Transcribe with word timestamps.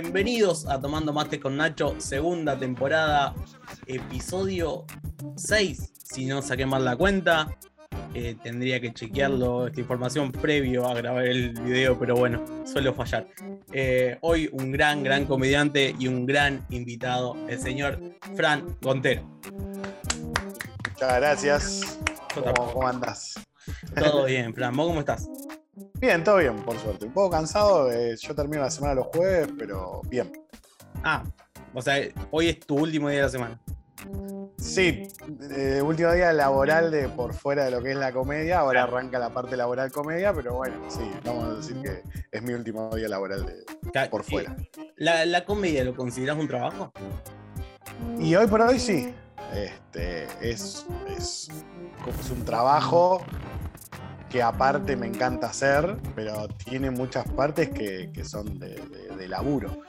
bienvenidos 0.00 0.64
a 0.66 0.80
Tomando 0.80 1.12
Mate 1.12 1.40
con 1.40 1.56
Nacho, 1.56 1.96
segunda 1.98 2.56
temporada, 2.56 3.34
episodio 3.84 4.84
6, 5.36 5.92
si 6.04 6.26
no 6.26 6.40
saqué 6.40 6.66
mal 6.66 6.84
la 6.84 6.94
cuenta. 6.94 7.58
Eh, 8.14 8.36
tendría 8.40 8.80
que 8.80 8.94
chequearlo, 8.94 9.66
esta 9.66 9.80
información 9.80 10.30
previo 10.30 10.86
a 10.86 10.94
grabar 10.94 11.26
el 11.26 11.50
video, 11.50 11.98
pero 11.98 12.14
bueno, 12.14 12.44
suelo 12.64 12.94
fallar. 12.94 13.26
Eh, 13.72 14.16
hoy 14.20 14.48
un 14.52 14.70
gran, 14.70 15.02
gran 15.02 15.24
comediante 15.24 15.92
y 15.98 16.06
un 16.06 16.26
gran 16.26 16.64
invitado, 16.70 17.36
el 17.48 17.58
señor 17.58 17.98
Fran 18.36 18.76
Gontero. 18.80 19.22
Muchas 20.92 21.16
gracias. 21.16 21.98
¿Cómo, 22.34 22.72
cómo 22.72 22.86
andas? 22.86 23.34
Todo 23.96 24.26
bien, 24.26 24.54
Fran. 24.54 24.76
¿Vos 24.76 24.86
cómo 24.86 25.00
estás? 25.00 25.28
Bien, 26.00 26.22
todo 26.22 26.36
bien, 26.36 26.56
por 26.56 26.78
suerte. 26.78 27.06
Un 27.06 27.12
poco 27.12 27.30
cansado, 27.30 27.90
eh, 27.90 28.16
yo 28.16 28.34
termino 28.34 28.62
la 28.62 28.70
semana 28.70 28.94
los 28.94 29.06
jueves, 29.06 29.48
pero 29.58 30.02
bien. 30.08 30.32
Ah, 31.02 31.24
o 31.74 31.82
sea, 31.82 31.96
hoy 32.30 32.48
es 32.48 32.60
tu 32.60 32.76
último 32.76 33.08
día 33.08 33.18
de 33.18 33.24
la 33.24 33.30
semana. 33.30 33.60
Sí, 34.56 35.08
eh, 35.50 35.80
último 35.82 36.12
día 36.12 36.32
laboral 36.32 36.90
de 36.90 37.08
por 37.08 37.32
fuera 37.32 37.64
de 37.64 37.70
lo 37.70 37.82
que 37.82 37.92
es 37.92 37.96
la 37.96 38.12
comedia, 38.12 38.58
ahora 38.58 38.84
arranca 38.84 39.18
la 39.18 39.30
parte 39.30 39.56
laboral 39.56 39.92
comedia, 39.92 40.32
pero 40.32 40.54
bueno, 40.54 40.76
sí, 40.88 41.08
vamos 41.24 41.44
a 41.44 41.54
decir 41.54 41.80
que 41.80 42.02
es 42.30 42.42
mi 42.42 42.52
último 42.54 42.94
día 42.94 43.08
laboral 43.08 43.46
de, 43.46 44.08
por 44.08 44.24
fuera. 44.24 44.56
¿La, 44.96 45.44
comedia 45.44 45.84
lo 45.84 45.94
consideras 45.94 46.36
un 46.36 46.48
trabajo? 46.48 46.92
Y 48.18 48.34
hoy 48.34 48.46
por 48.46 48.60
hoy 48.62 48.78
sí. 48.80 49.14
Este, 49.54 50.24
es, 50.40 50.86
es, 51.08 51.48
es 52.06 52.30
un 52.30 52.44
trabajo 52.44 53.24
que 54.28 54.42
aparte 54.42 54.96
me 54.96 55.06
encanta 55.06 55.48
hacer, 55.48 55.96
pero 56.14 56.48
tiene 56.48 56.90
muchas 56.90 57.26
partes 57.28 57.70
que, 57.70 58.10
son 58.24 58.58
de, 58.58 59.28
laburo. 59.28 59.82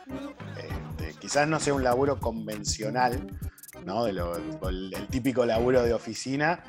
Este, 0.58 1.14
quizás 1.20 1.48
no 1.48 1.60
sea 1.60 1.74
un 1.74 1.84
laburo 1.84 2.20
convencional, 2.20 3.20
¿no? 3.86 4.08
el, 4.08 5.08
típico 5.10 5.46
laburo 5.46 5.84
de 5.84 5.94
oficina, 5.94 6.64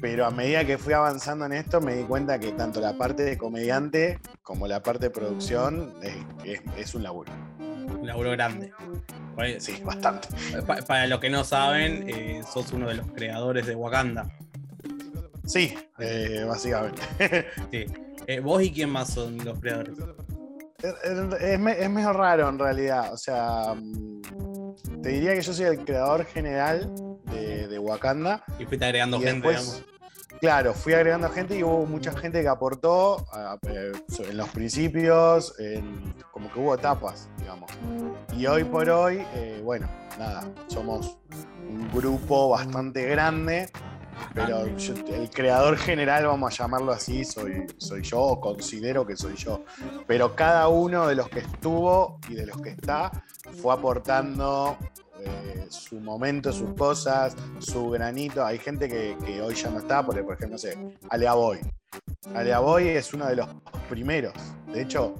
pero 0.00 0.26
a 0.26 0.30
medida 0.30 0.64
que 0.64 0.78
fui 0.78 0.92
avanzando 0.92 1.46
en 1.46 1.52
esto 1.52 1.80
me 1.80 1.94
di 1.94 2.04
cuenta 2.04 2.38
que 2.38 2.52
tanto 2.52 2.80
la 2.80 2.96
parte 2.96 3.22
de 3.22 3.38
comediante 3.38 4.18
como 4.42 4.66
la 4.66 4.82
parte 4.82 5.06
de 5.06 5.10
producción 5.10 5.94
es, 6.76 6.94
un 6.94 7.02
laburo. 7.02 7.32
Un 7.58 8.06
laburo 8.06 8.30
grande. 8.32 8.72
Sí, 9.58 9.80
bastante. 9.84 10.28
Para, 10.86 11.06
los 11.06 11.20
que 11.20 11.30
no 11.30 11.42
saben, 11.44 12.08
eh, 12.08 12.42
sos 12.52 12.72
uno 12.72 12.88
de 12.88 12.94
los 12.94 13.06
creadores 13.12 13.66
de 13.66 13.74
Wakanda. 13.74 14.28
Sí, 15.46 15.74
eh, 15.98 16.44
básicamente. 16.46 17.02
sí. 17.70 17.86
Eh, 18.26 18.40
¿Vos 18.40 18.62
y 18.62 18.72
quién 18.72 18.90
más 18.90 19.12
son 19.12 19.44
los 19.44 19.58
creadores? 19.58 19.96
Es, 21.40 21.58
mejor 21.58 22.16
raro 22.16 22.48
en 22.48 22.58
realidad. 22.58 23.12
O 23.12 23.16
sea, 23.16 23.74
mm, 23.74 25.02
te 25.02 25.08
diría 25.10 25.34
que 25.34 25.42
yo 25.42 25.52
soy 25.52 25.66
el 25.66 25.84
creador 25.84 26.24
general 26.24 26.92
de, 27.26 27.78
Wakanda. 27.78 28.44
Y 28.58 28.64
fuiste 28.64 28.84
agregando 28.84 29.18
gente, 29.20 29.48
digamos. 29.48 29.84
Claro, 30.40 30.74
fui 30.74 30.92
agregando 30.92 31.28
gente 31.28 31.56
y 31.56 31.62
hubo 31.62 31.86
mucha 31.86 32.12
gente 32.12 32.42
que 32.42 32.48
aportó 32.48 33.24
eh, 33.68 33.92
en 34.28 34.36
los 34.36 34.48
principios, 34.50 35.54
como 36.30 36.52
que 36.52 36.58
hubo 36.58 36.74
etapas, 36.74 37.28
digamos. 37.38 37.70
Y 38.36 38.46
hoy 38.46 38.64
por 38.64 38.88
hoy, 38.88 39.24
bueno, 39.62 39.88
nada, 40.18 40.48
somos 40.68 41.18
un 41.68 41.88
grupo 41.92 42.50
bastante 42.50 43.06
grande 43.06 43.68
pero 44.34 44.64
el 44.64 45.30
creador 45.30 45.76
general, 45.76 46.26
vamos 46.26 46.52
a 46.52 46.64
llamarlo 46.64 46.92
así, 46.92 47.24
soy, 47.24 47.66
soy 47.78 48.02
yo, 48.02 48.20
o 48.20 48.40
considero 48.40 49.06
que 49.06 49.16
soy 49.16 49.36
yo. 49.36 49.64
Pero 50.06 50.34
cada 50.34 50.68
uno 50.68 51.06
de 51.06 51.14
los 51.14 51.28
que 51.28 51.40
estuvo 51.40 52.18
y 52.28 52.34
de 52.34 52.46
los 52.46 52.60
que 52.60 52.70
está 52.70 53.10
fue 53.60 53.74
aportando 53.74 54.76
eh, 55.24 55.66
su 55.68 56.00
momento, 56.00 56.52
sus 56.52 56.74
cosas, 56.74 57.36
su 57.58 57.90
granito. 57.90 58.44
Hay 58.44 58.58
gente 58.58 58.88
que, 58.88 59.40
hoy 59.40 59.54
ya 59.54 59.70
no 59.70 59.78
está, 59.78 60.04
porque, 60.04 60.22
por 60.22 60.34
ejemplo, 60.34 60.54
no 60.54 60.58
sé, 60.58 60.76
Alea 61.10 61.34
Boy. 61.34 61.60
Alea 62.34 62.60
Boy 62.60 62.88
es 62.88 63.12
uno 63.14 63.26
de 63.26 63.36
los 63.36 63.48
primeros. 63.88 64.34
De 64.72 64.82
hecho, 64.82 65.14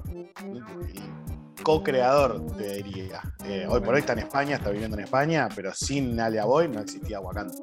co-creador, 1.63 2.45
te 2.57 2.83
diría. 2.83 3.23
Eh, 3.45 3.67
hoy 3.69 3.81
por 3.81 3.95
hoy 3.95 4.01
está 4.01 4.15
en 4.15 4.21
España, 4.21 4.57
está 4.57 4.71
viviendo 4.71 4.97
en 4.97 5.05
España, 5.05 5.49
pero 5.55 5.73
sin 5.75 6.19
Alea 6.19 6.45
Boy 6.45 6.69
no 6.69 6.81
existía 6.81 7.21
Wakanda. 7.21 7.55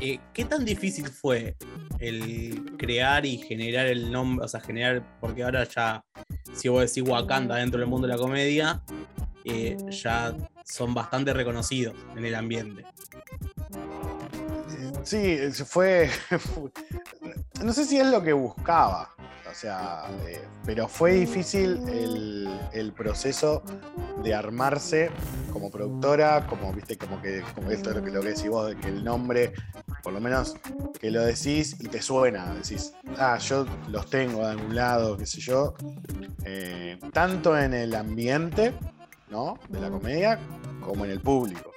Eh, 0.00 0.18
¿qué 0.32 0.44
tan 0.44 0.64
difícil 0.64 1.08
fue 1.08 1.56
el 1.98 2.76
crear 2.78 3.24
y 3.24 3.38
generar 3.38 3.86
el 3.86 4.10
nombre? 4.10 4.44
O 4.44 4.48
sea, 4.48 4.60
generar, 4.60 5.02
porque 5.20 5.42
ahora 5.42 5.64
ya, 5.64 6.04
si 6.52 6.68
vos 6.68 6.80
decís 6.80 7.08
Wakanda 7.08 7.56
dentro 7.56 7.80
del 7.80 7.88
mundo 7.88 8.06
de 8.06 8.14
la 8.14 8.18
comedia, 8.18 8.82
eh, 9.44 9.76
ya 9.90 10.34
son 10.64 10.94
bastante 10.94 11.32
reconocidos 11.32 11.94
en 12.16 12.24
el 12.24 12.34
ambiente. 12.34 12.84
Sí, 15.04 15.38
fue. 15.64 16.10
No 17.64 17.72
sé 17.72 17.86
si 17.86 17.98
es 17.98 18.06
lo 18.06 18.22
que 18.22 18.34
buscaba. 18.34 19.16
O 19.56 19.58
sea, 19.58 20.04
eh, 20.26 20.42
pero 20.66 20.86
fue 20.86 21.12
difícil 21.12 21.80
el, 22.74 22.92
proceso 22.92 23.62
de 24.22 24.34
armarse 24.34 25.10
como 25.50 25.70
productora, 25.70 26.46
como 26.46 26.74
viste, 26.74 26.98
como 26.98 27.22
que 27.22 27.42
como 27.54 27.70
esto 27.70 27.88
es 27.88 27.96
lo 27.96 28.04
que, 28.04 28.10
lo 28.10 28.20
que 28.20 28.28
decís 28.28 28.50
vos, 28.50 28.74
que 28.74 28.88
el 28.88 29.02
nombre 29.02 29.54
por 30.02 30.12
lo 30.12 30.20
menos 30.20 30.56
que 31.00 31.10
lo 31.10 31.24
decís 31.24 31.74
y 31.80 31.88
te 31.88 32.02
suena, 32.02 32.52
decís, 32.52 32.92
ah, 33.16 33.38
yo 33.38 33.64
los 33.88 34.10
tengo 34.10 34.40
de 34.40 34.50
algún 34.50 34.76
lado, 34.76 35.16
qué 35.16 35.24
sé 35.24 35.40
yo, 35.40 35.74
eh, 36.44 36.98
tanto 37.14 37.58
en 37.58 37.72
el 37.72 37.94
ambiente, 37.94 38.74
¿no? 39.30 39.58
De 39.70 39.80
la 39.80 39.88
comedia, 39.88 40.38
como 40.82 41.06
en 41.06 41.12
el 41.12 41.20
público. 41.20 41.75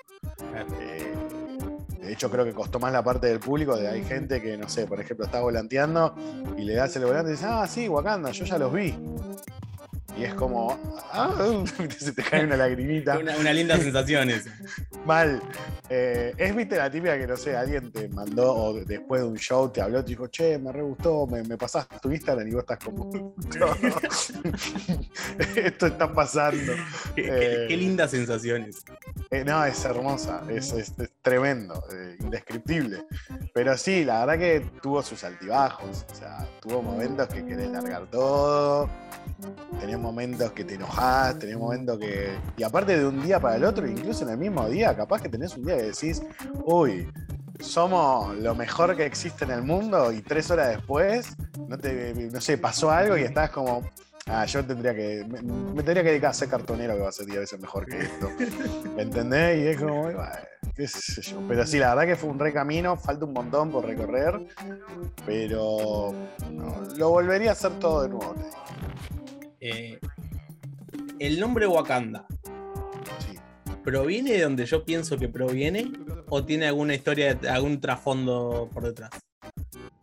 De 2.09 2.13
hecho, 2.13 2.31
creo 2.31 2.43
que 2.43 2.53
costó 2.53 2.79
más 2.79 2.91
la 2.91 3.03
parte 3.03 3.27
del 3.27 3.39
público, 3.39 3.77
de 3.77 3.87
hay 3.87 4.03
gente 4.03 4.41
que, 4.41 4.57
no 4.57 4.67
sé, 4.67 4.87
por 4.87 4.99
ejemplo, 4.99 5.27
está 5.27 5.41
volanteando 5.41 6.15
y 6.57 6.63
le 6.63 6.73
das 6.73 6.95
el 6.95 7.05
volante 7.05 7.29
y 7.29 7.33
dices, 7.33 7.47
ah, 7.47 7.67
sí, 7.67 7.87
Wakanda, 7.87 8.31
yo 8.31 8.45
ya 8.45 8.57
los 8.57 8.73
vi. 8.73 8.95
Y 10.17 10.23
es 10.23 10.33
como, 10.33 10.75
ah, 11.13 11.63
se 11.99 12.11
te 12.11 12.23
cae 12.23 12.45
una 12.45 12.57
lagrimita. 12.57 13.15
una, 13.19 13.53
linda 13.53 13.77
sensación 13.77 14.31
esa. 14.31 14.49
Mal. 15.09 15.41
Eh, 15.89 16.35
es, 16.37 16.55
viste, 16.55 16.77
la 16.77 16.91
típica 16.91 17.17
que, 17.17 17.25
no 17.25 17.35
sé, 17.35 17.57
alguien 17.57 17.91
te 17.91 18.07
mandó 18.09 18.53
o 18.53 18.73
después 18.85 19.21
de 19.21 19.27
un 19.27 19.37
show 19.37 19.67
te 19.67 19.81
habló, 19.81 20.03
te 20.03 20.09
dijo, 20.09 20.27
che, 20.27 20.59
me 20.59 20.71
re 20.71 20.83
gustó, 20.83 21.25
me, 21.25 21.41
me 21.41 21.57
pasaste 21.57 21.97
tu 21.99 22.11
Instagram 22.11 22.47
y 22.47 22.51
vos 22.51 22.61
estás 22.61 22.77
como, 22.77 23.33
esto 25.55 25.87
está 25.87 26.13
pasando. 26.13 26.73
Qué, 27.15 27.65
eh, 27.65 27.75
lindas 27.75 28.11
sensaciones. 28.11 28.83
Eh, 29.31 29.43
no, 29.43 29.65
es 29.65 29.83
hermosa, 29.83 30.43
es, 30.47 30.93
tremendo, 31.23 31.83
indescriptible. 32.19 33.07
Pero 33.51 33.75
sí, 33.79 34.05
la 34.05 34.27
verdad 34.27 34.39
que 34.39 34.71
tuvo 34.79 35.01
sus 35.01 35.23
altibajos, 35.23 36.05
o 36.11 36.15
sea, 36.15 36.47
tuvo 36.61 36.83
momentos 36.83 37.27
que 37.29 37.43
querés 37.43 37.71
largar 37.71 38.05
todo, 38.11 38.87
tenés 39.79 39.99
momentos 39.99 40.51
que 40.51 40.63
te 40.63 40.75
enojás, 40.75 41.39
tenés 41.39 41.57
momentos 41.57 41.97
que... 41.97 42.31
Y 42.57 42.63
aparte 42.63 42.97
de 42.97 43.05
un 43.05 43.21
día 43.21 43.39
para 43.39 43.55
el 43.55 43.63
otro, 43.63 43.87
incluso 43.87 44.23
en 44.23 44.31
el 44.31 44.37
mismo 44.37 44.67
día, 44.69 44.95
capaz 44.95 45.21
que 45.21 45.29
tenés 45.29 45.55
un 45.55 45.65
día 45.65 45.77
que 45.77 45.83
decís, 45.83 46.21
uy, 46.65 47.07
somos 47.59 48.35
lo 48.37 48.55
mejor 48.55 48.95
que 48.95 49.05
existe 49.05 49.45
en 49.45 49.51
el 49.51 49.63
mundo 49.63 50.11
y 50.11 50.21
tres 50.21 50.49
horas 50.51 50.69
después, 50.69 51.35
no, 51.67 51.77
te, 51.77 52.13
no 52.13 52.41
sé, 52.41 52.57
pasó 52.57 52.89
algo 52.89 53.17
y 53.17 53.23
estás 53.23 53.49
como, 53.51 53.83
ah, 54.27 54.45
yo 54.45 54.65
tendría 54.65 54.93
que, 54.93 55.25
me, 55.27 55.83
tendría 55.83 56.03
que 56.03 56.09
dedicar 56.09 56.31
a 56.31 56.33
ser 56.33 56.49
cartonero 56.49 56.95
que 56.95 57.01
va 57.01 57.09
a 57.09 57.11
ser 57.11 57.25
10 57.25 57.39
veces 57.39 57.59
mejor 57.59 57.85
que 57.85 57.99
esto. 57.99 58.29
¿Me 58.95 59.03
entendés? 59.03 59.59
Y 59.59 59.67
es 59.67 59.79
como, 59.79 60.09
qué 60.75 60.87
sé 60.87 61.21
yo. 61.21 61.41
Pero 61.47 61.65
sí, 61.65 61.79
la 61.79 61.93
verdad 61.95 62.11
que 62.11 62.15
fue 62.15 62.29
un 62.29 62.39
re 62.39 62.53
camino, 62.53 62.95
falta 62.95 63.25
un 63.25 63.33
montón 63.33 63.71
por 63.71 63.85
recorrer, 63.85 64.39
pero 65.25 66.13
lo 66.95 67.09
volvería 67.09 67.49
a 67.49 67.53
hacer 67.53 67.73
todo 67.79 68.03
de 68.03 68.09
nuevo. 68.09 68.35
Eh, 69.59 69.99
el 71.19 71.39
nombre 71.39 71.67
Wakanda. 71.67 72.25
¿Proviene 73.83 74.33
de 74.33 74.41
donde 74.41 74.65
yo 74.65 74.85
pienso 74.85 75.17
que 75.17 75.29
proviene? 75.29 75.91
¿O 76.29 76.45
tiene 76.45 76.67
alguna 76.67 76.93
historia, 76.93 77.39
algún 77.49 77.81
trasfondo 77.81 78.69
por 78.73 78.83
detrás? 78.83 79.09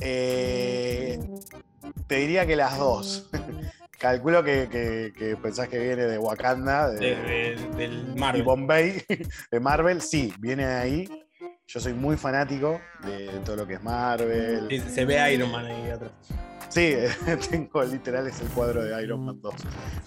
Eh, 0.01 1.19
te 2.07 2.17
diría 2.17 2.47
que 2.47 2.57
las 2.57 2.79
dos. 2.79 3.29
Calculo 3.99 4.45
que, 4.45 5.39
pensás 5.43 5.69
que 5.69 5.79
viene 5.79 6.05
de 6.05 6.19
Wakanda, 6.19 6.91
de, 6.91 7.57
del 7.77 8.15
Marvel. 8.15 8.43
Bombay, 8.43 9.03
de 9.51 9.61
Marvel. 9.61 10.03
Sí, 10.03 10.33
viene 10.39 10.67
de 10.67 10.75
ahí. 10.75 11.09
Yo 11.67 11.81
soy 11.81 11.95
muy 11.95 12.17
fanático 12.17 12.81
de, 13.05 13.29
todo 13.45 13.57
lo 13.57 13.67
que 13.67 13.75
es 13.75 13.83
Marvel. 13.83 14.69
se 14.89 15.05
ve 15.05 15.33
Iron 15.33 15.51
Man 15.51 15.67
ahí 15.67 15.91
atrás. 15.91 16.13
Sí, 16.69 16.95
tengo 17.51 17.83
literal 17.85 18.27
es 18.27 18.41
el 18.41 18.49
cuadro 18.49 18.83
de 18.85 19.03
Iron 19.03 19.25
Man 19.25 19.41
2. 19.41 19.55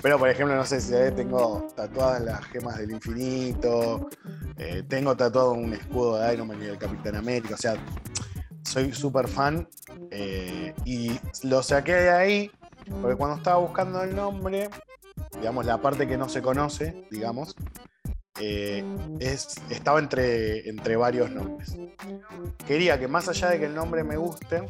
Pero 0.02 0.20
por 0.20 0.30
ejemplo, 0.30 0.56
no 0.56 0.66
sé 0.66 0.82
si 0.82 0.94
tengo 1.16 1.68
tatuadas 1.76 2.22
las 2.22 2.44
gemas 2.46 2.78
del 2.78 2.92
infinito, 2.92 4.10
eh, 4.58 4.84
tengo 4.88 5.16
tatuado 5.16 5.54
un 5.54 5.74
escudo 5.74 6.18
de 6.18 6.34
Iron 6.34 6.48
Man 6.48 6.62
y 6.62 6.66
del 6.66 6.78
Capitán 6.78 7.16
América, 7.16 7.56
o 7.56 7.58
sea, 7.58 7.76
soy 8.64 8.94
súper 8.94 9.28
fan 9.28 9.68
eh, 10.12 10.74
y 10.86 11.20
lo 11.44 11.64
saqué 11.64 11.94
de 11.94 12.10
ahí 12.12 12.52
porque 13.02 13.16
cuando 13.16 13.38
estaba 13.38 13.58
buscando 13.58 14.04
el 14.04 14.16
nombre 14.16 14.70
digamos, 15.38 15.66
la 15.66 15.82
parte 15.82 16.08
que 16.08 16.18
no 16.18 16.30
se 16.30 16.42
conoce, 16.42 17.06
digamos, 17.12 17.56
eh, 18.40 18.84
es, 19.20 19.56
estaba 19.70 20.00
entre, 20.00 20.70
entre 20.70 20.96
varios 20.96 21.30
nombres. 21.32 21.76
Quería 22.66 23.00
que 23.00 23.08
más 23.08 23.28
allá 23.28 23.50
de 23.50 23.60
que 23.60 23.66
el 23.66 23.76
nombre 23.76 24.04
me 24.04 24.18
guste, 24.18 24.70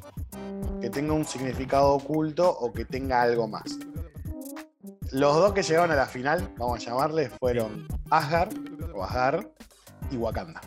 que 0.81 0.89
tenga 0.89 1.13
un 1.13 1.25
significado 1.25 1.93
oculto 1.93 2.49
o 2.49 2.71
que 2.71 2.85
tenga 2.85 3.21
algo 3.21 3.47
más. 3.47 3.77
Los 5.11 5.35
dos 5.35 5.53
que 5.53 5.63
llegaron 5.63 5.91
a 5.91 5.95
la 5.95 6.05
final, 6.05 6.53
vamos 6.57 6.79
a 6.79 6.89
llamarles, 6.89 7.31
fueron 7.39 7.87
Asgard 8.11 8.53
o 8.93 9.03
Asgard 9.03 9.47
y 10.11 10.17
Wakanda. 10.17 10.61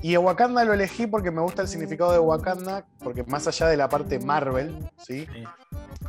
Y 0.00 0.16
Wakanda 0.16 0.64
lo 0.64 0.72
elegí 0.72 1.06
porque 1.06 1.30
me 1.30 1.42
gusta 1.42 1.62
el 1.62 1.68
significado 1.68 2.12
de 2.12 2.18
Wakanda, 2.18 2.86
porque 2.98 3.22
más 3.22 3.46
allá 3.46 3.68
de 3.68 3.76
la 3.76 3.88
parte 3.88 4.18
Marvel, 4.18 4.90
¿sí? 4.98 5.28
Sí. 5.32 5.44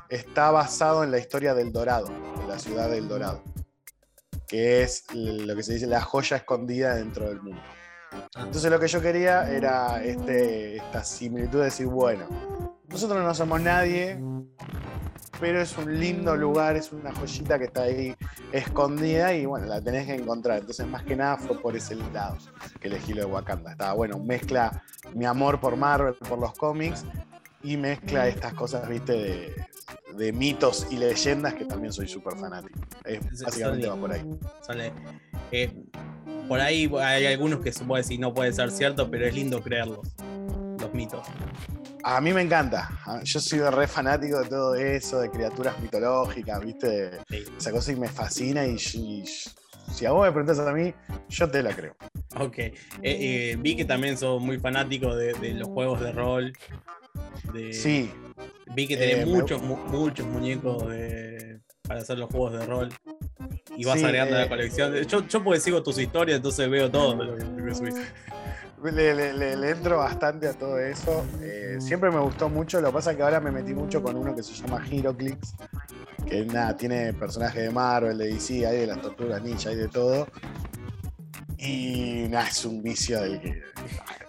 está 0.10 0.50
basado 0.52 1.04
en 1.04 1.12
la 1.12 1.20
historia 1.20 1.54
del 1.54 1.72
Dorado, 1.72 2.08
de 2.08 2.48
la 2.48 2.58
ciudad 2.58 2.90
del 2.90 3.08
Dorado, 3.08 3.44
que 4.48 4.82
es 4.82 5.06
lo 5.14 5.56
que 5.56 5.64
se 5.64 5.74
dice 5.74 5.86
la 5.86 6.02
joya 6.02 6.38
escondida 6.38 6.96
dentro 6.96 7.28
del 7.28 7.42
mundo. 7.42 7.62
Ah, 8.12 8.44
Entonces 8.46 8.72
lo 8.72 8.80
que 8.80 8.88
yo 8.88 9.02
quería 9.02 9.52
era 9.52 10.04
este, 10.04 10.78
esta 10.78 11.04
similitud 11.04 11.60
de 11.60 11.66
decir, 11.66 11.86
bueno, 11.88 12.28
nosotros 12.94 13.24
no 13.24 13.34
somos 13.36 13.60
nadie, 13.62 14.18
pero 15.40 15.62
es 15.62 15.78
un 15.78 16.00
lindo 16.00 16.36
lugar, 16.36 16.76
es 16.78 16.92
una 16.94 17.14
joyita 17.14 17.58
que 17.60 17.66
está 17.66 17.84
ahí 17.84 18.16
escondida 18.52 19.34
y 19.34 19.46
bueno, 19.46 19.66
la 19.66 19.82
tenés 19.82 20.06
que 20.06 20.16
encontrar. 20.16 20.60
Entonces 20.60 20.88
más 20.88 21.04
que 21.04 21.16
nada 21.16 21.38
fue 21.38 21.60
por 21.62 21.76
ese 21.76 21.96
lado 21.96 22.38
que 22.80 22.88
elegí 22.88 23.14
lo 23.14 23.26
de 23.26 23.32
Wakanda. 23.34 23.72
Estaba 23.72 23.94
bueno, 23.94 24.20
mezcla 24.20 24.84
mi 25.14 25.26
amor 25.26 25.60
por 25.60 25.76
Marvel, 25.76 26.14
por 26.16 26.40
los 26.40 26.54
cómics 26.54 27.04
y 27.64 27.78
mezcla 27.78 28.28
estas 28.28 28.54
cosas, 28.54 28.88
viste, 28.88 29.14
de, 29.14 29.56
de 30.16 30.32
mitos 30.34 30.88
y 30.92 30.98
leyendas 30.98 31.56
que 31.56 31.66
también 31.66 31.92
soy 31.92 32.08
súper 32.08 32.38
fanático. 32.38 32.80
Es, 33.04 33.20
Sí, 33.34 33.44
básicamente 33.46 33.88
va 33.88 33.96
por 33.96 34.12
ahí. 34.14 34.22
sale. 34.62 34.94
eh, 35.52 35.74
por 36.48 36.60
ahí 36.60 36.92
hay 37.00 37.26
algunos 37.26 37.62
que 37.62 37.72
se 37.72 37.86
puede 37.86 38.04
decir 38.04 38.20
no 38.20 38.34
puede 38.34 38.52
ser 38.54 38.70
cierto, 38.70 39.10
pero 39.10 39.26
es 39.26 39.34
lindo 39.34 39.62
creerlos. 39.64 40.00
Mitos. 40.94 41.26
A 42.04 42.20
mí 42.22 42.34
me 42.34 42.42
encanta. 42.42 42.90
Yo 43.24 43.40
soy 43.40 43.60
re 43.60 43.88
fanático 43.88 44.40
de 44.42 44.50
todo 44.50 44.76
eso, 44.76 45.20
de 45.20 45.30
criaturas 45.30 45.80
mitológicas, 45.80 46.60
¿viste? 46.64 47.20
Sí. 47.30 47.44
Esa 47.58 47.72
cosa 47.72 47.92
y 47.92 47.96
me 47.96 48.08
fascina 48.10 48.66
y, 48.66 48.76
y- 48.76 49.24
si 49.94 50.06
a 50.06 50.12
vos 50.12 50.26
me 50.26 50.32
preguntás 50.32 50.60
a 50.60 50.72
mí, 50.74 50.94
yo 51.30 51.50
te 51.50 51.62
la 51.62 51.74
creo. 51.76 51.96
Ok. 52.40 52.58
Eh, 52.58 52.74
eh, 53.04 53.58
vi 53.60 53.76
que 53.76 53.86
también 53.86 54.18
sos 54.18 54.42
muy 54.42 54.58
fanático 54.60 55.16
de, 55.16 55.34
de 55.34 55.54
los 55.54 55.68
juegos 55.68 56.00
de 56.02 56.12
rol. 56.12 56.54
De- 57.54 57.74
Sí, 57.74 58.12
Vi 58.76 58.88
que 58.88 58.98
tenés 58.98 59.18
Eh, 59.20 59.26
me- 59.26 59.32
muchos, 59.34 59.62
mu- 59.62 59.76
muchos 59.88 60.26
muñecos 60.26 60.90
de- 60.90 61.60
para 61.84 62.00
hacer 62.02 62.18
los 62.18 62.30
juegos 62.32 62.54
de 62.54 62.66
rol. 62.66 62.90
Y 63.78 63.86
vas 63.86 64.00
Sí, 64.00 64.06
agregando 64.06 64.36
a 64.36 64.40
la 64.40 64.50
colección. 64.50 64.94
Yo, 65.06 65.28
yo 65.28 65.44
porque 65.44 65.60
sigo 65.60 65.84
tus 65.84 66.00
historias, 66.00 66.38
entonces 66.38 66.70
veo 66.70 66.90
todo 66.90 67.14
lo 67.24 67.36
que 67.38 67.44
lo 67.44 67.66
que 67.66 67.76
subís. 67.76 67.96
Le, 68.92 69.14
le- 69.16 69.34
le- 69.34 69.56
le 69.56 69.70
entro 69.70 69.98
bastante 69.98 70.48
a 70.48 70.54
todo 70.54 70.78
eso. 70.80 71.26
Eh, 71.42 71.78
siempre 71.80 72.12
me 72.12 72.20
gustó 72.20 72.50
mucho, 72.50 72.82
lo 72.82 72.88
que 72.90 72.94
pasa 72.94 73.12
es 73.12 73.18
que 73.18 73.24
ahora 73.24 73.40
me 73.40 73.52
metí 73.52 73.74
mucho 73.74 74.02
con 74.02 74.16
uno 74.16 74.36
que 74.36 74.44
se 74.44 74.54
llama 74.54 74.84
Heroclix, 74.90 75.56
que 76.28 76.46
nada, 76.46 76.76
tiene 76.76 77.14
personajes 77.14 77.64
de 77.64 77.70
Marvel, 77.72 78.18
de 78.18 78.28
DC, 78.34 78.66
hay 78.66 78.80
de 78.80 78.88
las 78.88 79.02
tortugas 79.02 79.42
ninja, 79.42 79.70
hay 79.70 79.76
de 79.78 79.88
todo. 79.88 80.28
Y 81.58 82.26
nada, 82.30 82.48
es 82.50 82.66
un 82.66 82.82
vicio 82.84 83.22
del 83.22 83.40
que 83.40 83.62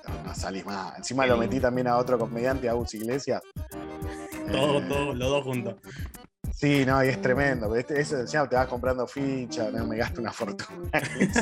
no, 0.08 0.24
no 0.24 0.34
salís 0.34 0.64
más. 0.64 0.96
Encima 0.98 1.26
lo 1.26 1.36
metí 1.36 1.58
también 1.58 1.88
a 1.88 1.96
otro 1.96 2.18
comediante, 2.18 2.68
a 2.68 2.74
Gus 2.74 2.94
Iglesias. 2.94 3.42
Todo, 4.52 4.78
Eh, 4.78 4.84
todo, 4.88 5.14
los 5.14 5.28
dos 5.30 5.44
juntos. 5.44 5.74
Sí, 6.56 6.84
no, 6.86 7.04
y 7.04 7.08
es 7.08 7.20
tremendo. 7.20 7.66
pero 7.68 7.80
Este, 7.80 8.00
eso 8.00 8.18
encima 8.20 8.48
te 8.48 8.56
vas 8.56 8.68
comprando 8.68 9.06
ficha, 9.06 9.70
no, 9.70 9.86
me 9.86 9.96
gasto 9.96 10.20
una 10.20 10.32
fortuna. 10.32 10.88
eso. 11.20 11.40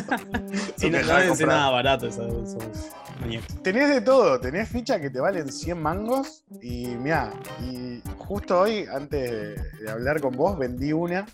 Sí, 0.77 0.91
No 0.91 0.99
no, 1.03 1.29
comprar. 1.29 1.49
nada 1.49 1.71
barato 1.71 2.07
esos, 2.09 2.49
esos 2.51 2.65
muñecos. 3.21 3.63
Tenés 3.63 3.89
de 3.91 4.01
todo, 4.01 4.41
tenés 4.41 4.69
fichas 4.69 5.01
que 5.01 5.11
te 5.11 5.21
valen 5.21 5.53
100 5.53 5.81
mangos 5.81 6.45
y 6.63 6.87
mira, 6.87 7.33
y 7.61 8.03
justo 8.19 8.61
hoy, 8.61 8.87
antes 8.93 9.31
de, 9.81 9.91
hablar 9.91 10.21
con 10.21 10.35
vos, 10.37 10.59
vendí 10.59 10.93
una 10.93 11.27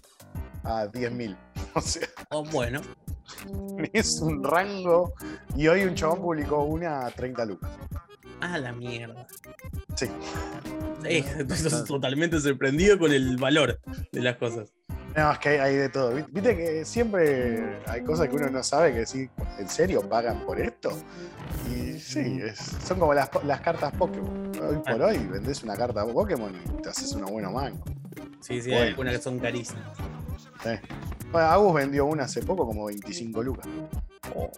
a 0.65 0.87
10.000. 0.87 1.37
O 1.75 1.81
sea, 1.81 2.09
Oh, 2.31 2.45
bueno, 2.45 2.81
es 3.93 4.21
un 4.21 4.43
rango 4.43 5.13
y 5.55 5.69
hoy 5.69 5.85
un 5.85 5.95
chabón 5.95 6.21
publicó 6.21 6.65
una 6.65 7.07
a 7.07 7.11
30 7.11 7.45
lucas. 7.45 7.71
A 8.41 8.59
la 8.59 8.73
mierda. 8.73 9.27
Sí. 9.97 10.07
Eh, 11.05 11.25
estás 11.49 11.85
totalmente 11.85 12.41
sorprendido 12.41 12.99
con 12.99 13.13
el 13.13 13.37
valor 13.37 13.79
de 14.11 14.21
las 14.21 14.37
cosas. 14.37 14.73
No, 15.17 15.31
es 15.31 15.39
que 15.39 15.49
hay, 15.51 15.59
hay 15.59 15.75
de 15.77 15.89
todo. 15.91 16.13
Vi- 16.13 16.25
Viste 16.33 16.57
que 16.57 16.85
siempre 16.85 17.79
hay 17.87 18.03
cosas 18.03 18.29
que 18.29 18.35
uno 18.35 18.51
no 18.51 18.65
sabe 18.65 18.93
que 18.93 19.07
sí, 19.07 19.29
¿en 19.61 19.69
serio 19.69 20.07
pagan 20.09 20.41
por 20.45 20.61
esto? 20.61 20.91
Y 21.73 22.01
sí, 22.01 22.41
es- 22.43 22.59
son 22.85 22.99
como 22.99 23.15
las, 23.15 23.31
las 23.45 23.61
cartas 23.61 23.93
Pokémon. 23.97 24.51
Hoy 24.61 24.77
por 24.85 25.01
hoy 25.03 25.19
vendés 25.19 25.63
una 25.63 25.77
carta 25.77 26.05
Pokémon 26.05 26.53
y 26.79 26.83
te 26.83 26.89
haces 26.89 27.13
una 27.13 27.27
buena 27.27 27.49
mango. 27.51 27.85
Sí, 28.41 28.61
sí, 28.61 28.71
Bueno. 28.71 28.83
hay 28.83 28.89
algunas 28.89 29.17
que 29.17 29.23
son 29.23 29.39
carísimas. 29.39 29.97
Sí. 30.65 30.71
Bueno, 31.31 31.47
Agus 31.47 31.75
vendió 31.75 32.07
una 32.07 32.25
hace 32.25 32.43
poco 32.43 32.67
como 32.67 32.87
25 32.87 33.41
lucas. 33.45 33.67
No 34.35 34.51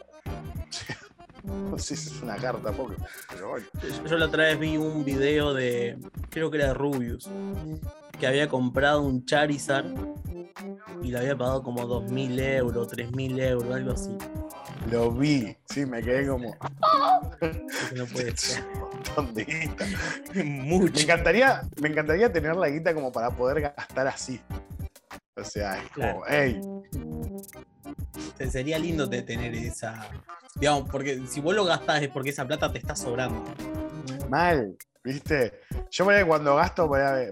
sé 1.78 1.96
si 1.96 2.08
es 2.14 2.22
una 2.22 2.36
carta 2.36 2.72
Pokémon, 2.72 3.06
pero 3.30 3.50
bueno. 3.50 3.66
Yo, 4.08 4.16
la 4.18 4.26
otra 4.26 4.44
vez 4.44 4.58
vi 4.58 4.76
un 4.76 5.04
video 5.04 5.54
de, 5.54 5.98
creo 6.28 6.50
que 6.50 6.58
era 6.58 6.68
de 6.68 6.74
Rubius, 6.74 7.28
que 8.18 8.26
había 8.26 8.48
comprado 8.48 9.02
un 9.02 9.24
Charizard 9.24 9.86
y 11.02 11.10
le 11.10 11.18
había 11.18 11.36
pagado 11.36 11.62
como 11.62 11.82
2.000 11.86 12.38
euros, 12.56 12.88
3.000 12.88 13.40
euros, 13.40 13.74
algo 13.74 13.92
así. 13.92 14.16
Lo 14.90 15.10
vi, 15.12 15.56
sí, 15.66 15.84
me 15.86 16.02
quedé 16.02 16.26
como 16.26 16.56
no 17.94 18.06
puede 18.06 18.36
ser. 18.36 18.64
un 18.74 18.80
montón 18.90 19.34
de 19.34 19.44
guita. 19.44 19.86
Me 20.34 20.44
Mucho. 20.44 21.00
encantaría, 21.02 21.62
me 21.80 21.88
encantaría 21.88 22.32
tener 22.32 22.56
la 22.56 22.68
guita 22.68 22.94
como 22.94 23.10
para 23.12 23.30
poder 23.30 23.60
gastar 23.62 24.06
así. 24.08 24.40
O 25.36 25.44
sea, 25.44 25.82
es 25.82 25.90
como, 25.90 26.22
Claro. 26.22 26.22
hey, 26.28 26.60
Se- 28.36 28.50
Sería 28.50 28.78
lindo 28.78 29.06
de 29.06 29.22
tener 29.22 29.54
esa. 29.54 30.06
Digamos, 30.60 30.88
porque 30.90 31.22
si 31.26 31.40
vos 31.40 31.54
lo 31.54 31.64
gastás 31.64 32.02
es 32.02 32.08
porque 32.08 32.30
esa 32.30 32.46
plata 32.46 32.70
te 32.70 32.78
está 32.78 32.94
sobrando. 32.94 33.42
mal, 34.28 34.76
¿viste? 35.02 35.52
Yo 35.90 36.04
por 36.04 36.14
ahí 36.14 36.24
cuando 36.24 36.54
gasto, 36.56 36.90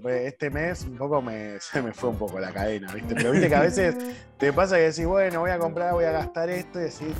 este 0.08 0.50
mes 0.50 0.82
un 0.82 0.97
poco 0.97 1.20
me, 1.23 1.61
se 1.61 1.82
me 1.82 1.92
fue 1.92 2.08
un 2.08 2.16
poco 2.16 2.40
la 2.40 2.50
cadena, 2.52 2.92
¿viste? 2.92 3.14
Pero 3.14 3.30
viste 3.32 3.49
que 3.49 3.54
a 3.54 3.61
veces 3.61 3.94
te 4.38 4.52
pasa 4.52 4.76
que 4.76 4.82
decís, 4.82 5.04
bueno, 5.06 5.40
voy 5.40 5.50
a 5.50 5.58
comprar, 5.58 5.92
voy 5.92 6.04
a 6.04 6.11
gastar 6.11 6.49
esto 6.50 6.80
y 6.80 6.85
decís, 6.85 7.14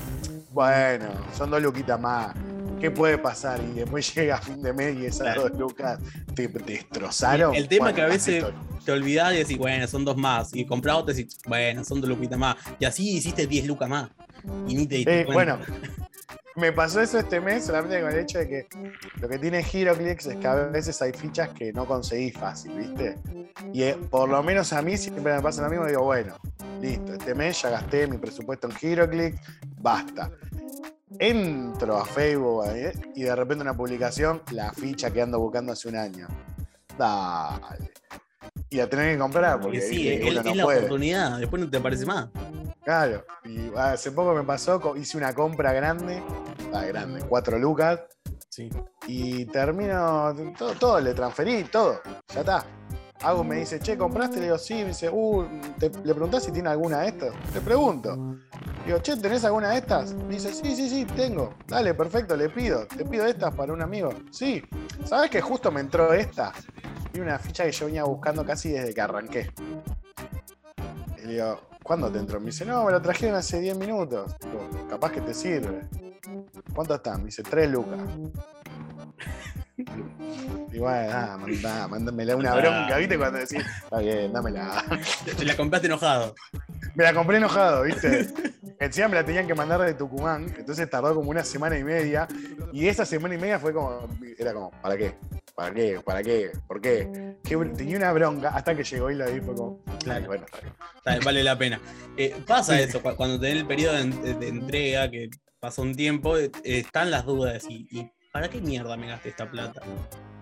bueno, 0.50 1.07
son 1.37 1.50
dos 1.50 1.62
luquitas 1.62 2.00
más. 2.00 2.35
¿Qué 2.81 2.91
puede 2.93 3.19
pasar? 3.19 3.61
Y 3.61 3.73
después 3.81 4.15
llega 4.15 4.38
fin 4.41 4.62
de 4.62 4.73
mes 4.73 4.97
y 4.97 5.07
esas 5.07 5.21
Claro. 5.35 5.49
dos 5.49 5.59
lucas 5.59 5.99
te, 6.35 6.49
te 6.49 6.59
destrozaron. 6.73 7.55
El 7.55 7.69
tema 7.69 7.87
Bueno, 7.87 7.97
que 7.97 8.03
a 8.03 8.07
veces 8.07 8.45
te 8.85 8.93
olvidás 8.93 9.35
y 9.35 9.38
decís, 9.38 9.59
bueno, 9.59 9.87
son 9.88 10.05
dos 10.05 10.17
más. 10.17 10.55
Y 10.55 10.65
comprás 10.65 10.97
otra 10.97 11.12
y 11.12 11.19
decís, 11.19 11.38
bueno, 11.47 11.85
son 11.85 12.00
dos 12.00 12.09
luquitas 12.09 12.38
más. 12.38 12.57
Y 12.79 12.85
así 12.85 13.17
hiciste 13.17 13.47
10 13.47 13.67
lucas 13.67 13.88
más. 13.88 14.09
Y 14.66 14.75
ni 14.75 14.87
te 14.87 14.97
diste 14.97 15.21
Eh, 15.21 15.26
bueno, 15.33 15.59
me 16.59 16.73
pasó 16.73 17.00
eso 17.00 17.18
este 17.18 17.40
mes 17.40 17.66
solamente 17.66 18.00
con 18.00 18.11
el 18.11 18.18
hecho 18.18 18.38
de 18.38 18.49
que 18.49 18.66
lo 19.21 19.28
que 19.28 19.38
tiene 19.38 19.61
Heroclix 19.61 20.26
es 20.26 20.37
que 20.37 20.47
a 20.47 20.54
veces 20.54 21.00
hay 21.00 21.12
fichas 21.12 21.50
que 21.50 21.73
no 21.73 21.87
conseguís 21.87 22.35
fácil, 22.35 22.73
¿viste? 22.73 23.16
Y 23.73 23.83
eh, 23.83 23.97
por 24.11 24.28
lo 24.28 24.42
menos 24.42 24.73
a 24.73 24.83
mí 24.83 24.97
siempre 24.97 25.23
me 25.23 25.40
pasa 25.40 25.62
lo 25.62 25.71
mismo, 25.71 25.87
digo, 25.87 26.02
bueno, 26.02 26.37
listo, 26.80 27.12
este 27.12 27.35
mes 27.35 27.62
ya 27.62 27.71
gasté 27.71 28.07
mi 28.07 28.18
presupuesto 28.18 28.68
en 28.68 28.75
Heroclix, 28.80 29.40
basta. 29.80 30.30
Entro 31.18 31.97
a 31.97 32.04
Facebook 32.04 32.64
eh, 32.75 32.92
y 33.14 33.23
de 33.23 33.35
repente 33.35 33.62
una 33.62 33.76
publicación, 33.76 34.42
la 34.50 34.73
ficha 34.73 35.11
que 35.11 35.23
ando 35.23 35.38
buscando 35.38 35.73
hace 35.73 35.88
un 35.88 35.97
año. 35.97 36.26
Dale. 36.99 37.92
Y 38.71 38.76
la 38.76 38.88
tenés 38.88 39.14
que 39.14 39.18
comprar 39.18 39.61
porque 39.61 39.80
sí, 39.80 40.09
es, 40.09 40.35
la 40.35 40.42
puede. 40.42 40.78
oportunidad. 40.78 41.38
Después 41.38 41.62
no 41.62 41.71
te 41.71 41.78
aparece 41.78 42.04
más. 42.04 42.28
Claro, 42.88 43.23
y 43.45 43.71
hace 43.76 44.12
poco 44.12 44.33
me 44.33 44.42
pasó, 44.45 44.97
hice 44.97 45.18
una 45.18 45.35
compra 45.35 45.75
grande, 45.75 46.23
ah, 46.73 46.87
grande, 46.87 47.23
4 47.28 47.59
lucas, 47.59 48.00
Sí. 48.49 48.71
y 49.07 49.45
termino, 49.45 50.35
todo, 50.57 50.73
todo, 50.73 50.99
le 50.99 51.12
transferí, 51.12 51.64
todo, 51.64 52.00
ya 52.33 52.40
está. 52.40 52.64
Agus 53.21 53.45
me 53.45 53.57
dice, 53.57 53.78
che, 53.78 53.99
¿compraste? 53.99 54.37
Le 54.38 54.45
digo, 54.45 54.57
sí, 54.57 54.73
me 54.76 54.87
dice, 54.87 55.11
uh, 55.12 55.45
¿te- 55.78 55.90
¿le 56.02 56.14
preguntás 56.14 56.45
si 56.45 56.50
tiene 56.50 56.71
alguna 56.71 57.00
de 57.00 57.09
estas? 57.09 57.35
Le 57.52 57.61
pregunto. 57.61 58.16
Digo, 58.87 58.99
che, 59.02 59.18
¿tenés 59.18 59.45
alguna 59.45 59.68
de 59.73 59.76
estas? 59.80 60.14
Me 60.14 60.37
dice, 60.37 60.54
sí, 60.54 60.75
sí, 60.75 60.88
sí, 60.88 61.04
tengo. 61.14 61.57
Dale, 61.66 61.92
perfecto, 61.92 62.37
le 62.38 62.49
pido. 62.49 62.87
Te 62.87 63.04
pido 63.04 63.26
estas 63.26 63.54
para 63.54 63.71
un 63.75 63.83
amigo. 63.83 64.14
Sí. 64.30 64.62
¿Sabes 65.04 65.28
que 65.28 65.42
justo 65.42 65.71
me 65.71 65.80
entró 65.80 66.14
esta? 66.14 66.54
Y 67.12 67.21
una 67.21 67.38
ficha 67.38 67.64
que 67.64 67.73
yo 67.73 67.85
venía 67.85 68.04
buscando 68.04 68.47
casi 68.47 68.71
desde 68.71 68.95
que 68.95 69.00
arranqué. 69.02 69.50
Le 71.18 71.26
digo, 71.35 71.68
¿cuándo 71.88 72.12
te 72.12 72.18
entró? 72.18 72.38
Me 72.38 72.47
dice, 72.47 72.66
no, 72.66 72.85
me 72.85 72.92
lo 72.92 73.00
trajeron 73.00 73.35
hace 73.35 73.59
10 73.61 73.78
minutos. 73.78 74.37
Digo, 74.40 74.87
capaz 74.88 75.11
que 75.11 75.23
te 75.23 75.33
sirve. 75.35 75.88
¿Cuánto 76.75 76.95
están? 76.95 77.21
Me 77.21 77.26
dice, 77.26 77.42
3 77.42 77.71
lucas. 77.71 77.99
Y 80.73 80.80
bueno, 80.80 81.38
mandá, 81.38 81.88
mándamela 81.88 82.35
una 82.37 82.52
bronca, 82.54 82.97
¿viste? 82.99 83.16
Cuando 83.16 83.38
decís, 83.38 83.64
está 83.83 83.99
bien, 84.00 84.33
dámela. 84.33 84.85
Te 85.37 85.45
la 85.45 85.57
compraste 85.57 85.87
enojado. 85.87 86.35
Me 86.97 87.04
la 87.04 87.14
compré 87.14 87.37
enojado, 87.38 87.85
¿viste? 87.85 88.28
Encima 88.80 89.09
me 89.09 89.14
la 89.14 89.25
tenían 89.25 89.47
que 89.47 89.54
mandar 89.54 89.80
de 89.80 89.95
Tucumán, 89.95 90.52
entonces 90.59 90.90
tardó 90.90 91.14
como 91.14 91.30
una 91.30 91.45
semana 91.45 91.78
y 91.78 91.85
media. 91.85 92.26
Y 92.73 92.88
esa 92.88 93.07
semana 93.07 93.37
y 93.37 93.38
media 93.38 93.59
fue 93.59 93.73
como. 93.73 94.09
Era 94.37 94.52
como, 94.52 94.73
¿para 94.83 94.97
qué? 94.97 95.14
¿Para 95.59 95.75
qué? 95.75 96.00
¿Para 96.05 96.23
qué? 96.23 96.53
¿Por 96.69 96.81
qué? 96.81 97.35
Tenía 97.77 97.97
una 97.97 98.12
bronca 98.12 98.50
hasta 98.50 98.77
que 98.77 98.85
llegó 98.85 99.11
y 99.11 99.17
la 99.17 99.27
vi 99.27 99.41
fue 99.41 99.57
como. 99.57 99.81
Claro. 100.05 100.27
Bueno, 100.27 100.45
está 100.45 100.61
bien. 100.61 100.73
Está 100.99 101.11
bien, 101.11 101.25
Vale 101.25 101.43
la 101.43 101.59
pena. 101.59 101.81
Eh, 102.17 102.37
pasa 102.47 102.79
eso, 102.79 103.03
cu- 103.03 103.17
cuando 103.17 103.41
tenés 103.41 103.57
el 103.57 103.67
periodo 103.67 103.95
de, 103.95 104.47
entrega, 104.49 105.11
que 105.11 105.29
pasa 105.59 105.83
un 105.83 105.97
tiempo, 105.97 106.37
eh, 106.38 106.53
están 106.62 107.11
las 107.11 107.27
dudas 107.27 107.65
y, 107.69 107.88
y 107.91 108.09
¿para 108.33 108.49
qué 108.49 108.61
mierda 108.61 108.97
me 108.97 109.09
gasté 109.09 109.31
esta 109.31 109.50
plata? 109.50 109.83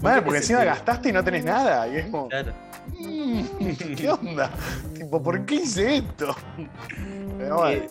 Bueno, 0.01 0.19
qué 0.19 0.23
porque 0.23 0.39
encima 0.41 0.59
tema? 0.61 0.73
gastaste 0.75 1.09
y 1.09 1.13
no 1.13 1.25
tenés 1.25 1.45
nada. 1.47 1.89
Y 1.89 1.97
es 1.97 2.07
como. 2.11 2.29
Claro. 2.29 2.53
"Mm, 2.99 3.95
¿Qué 3.97 4.11
onda? 4.11 4.51
tipo, 4.93 5.23
¿por 5.23 5.47
qué 5.47 5.55
hice 5.55 5.97
esto? 5.97 6.37
Pero 7.39 7.57
bueno. 7.57 7.83
Eh, 7.85 7.91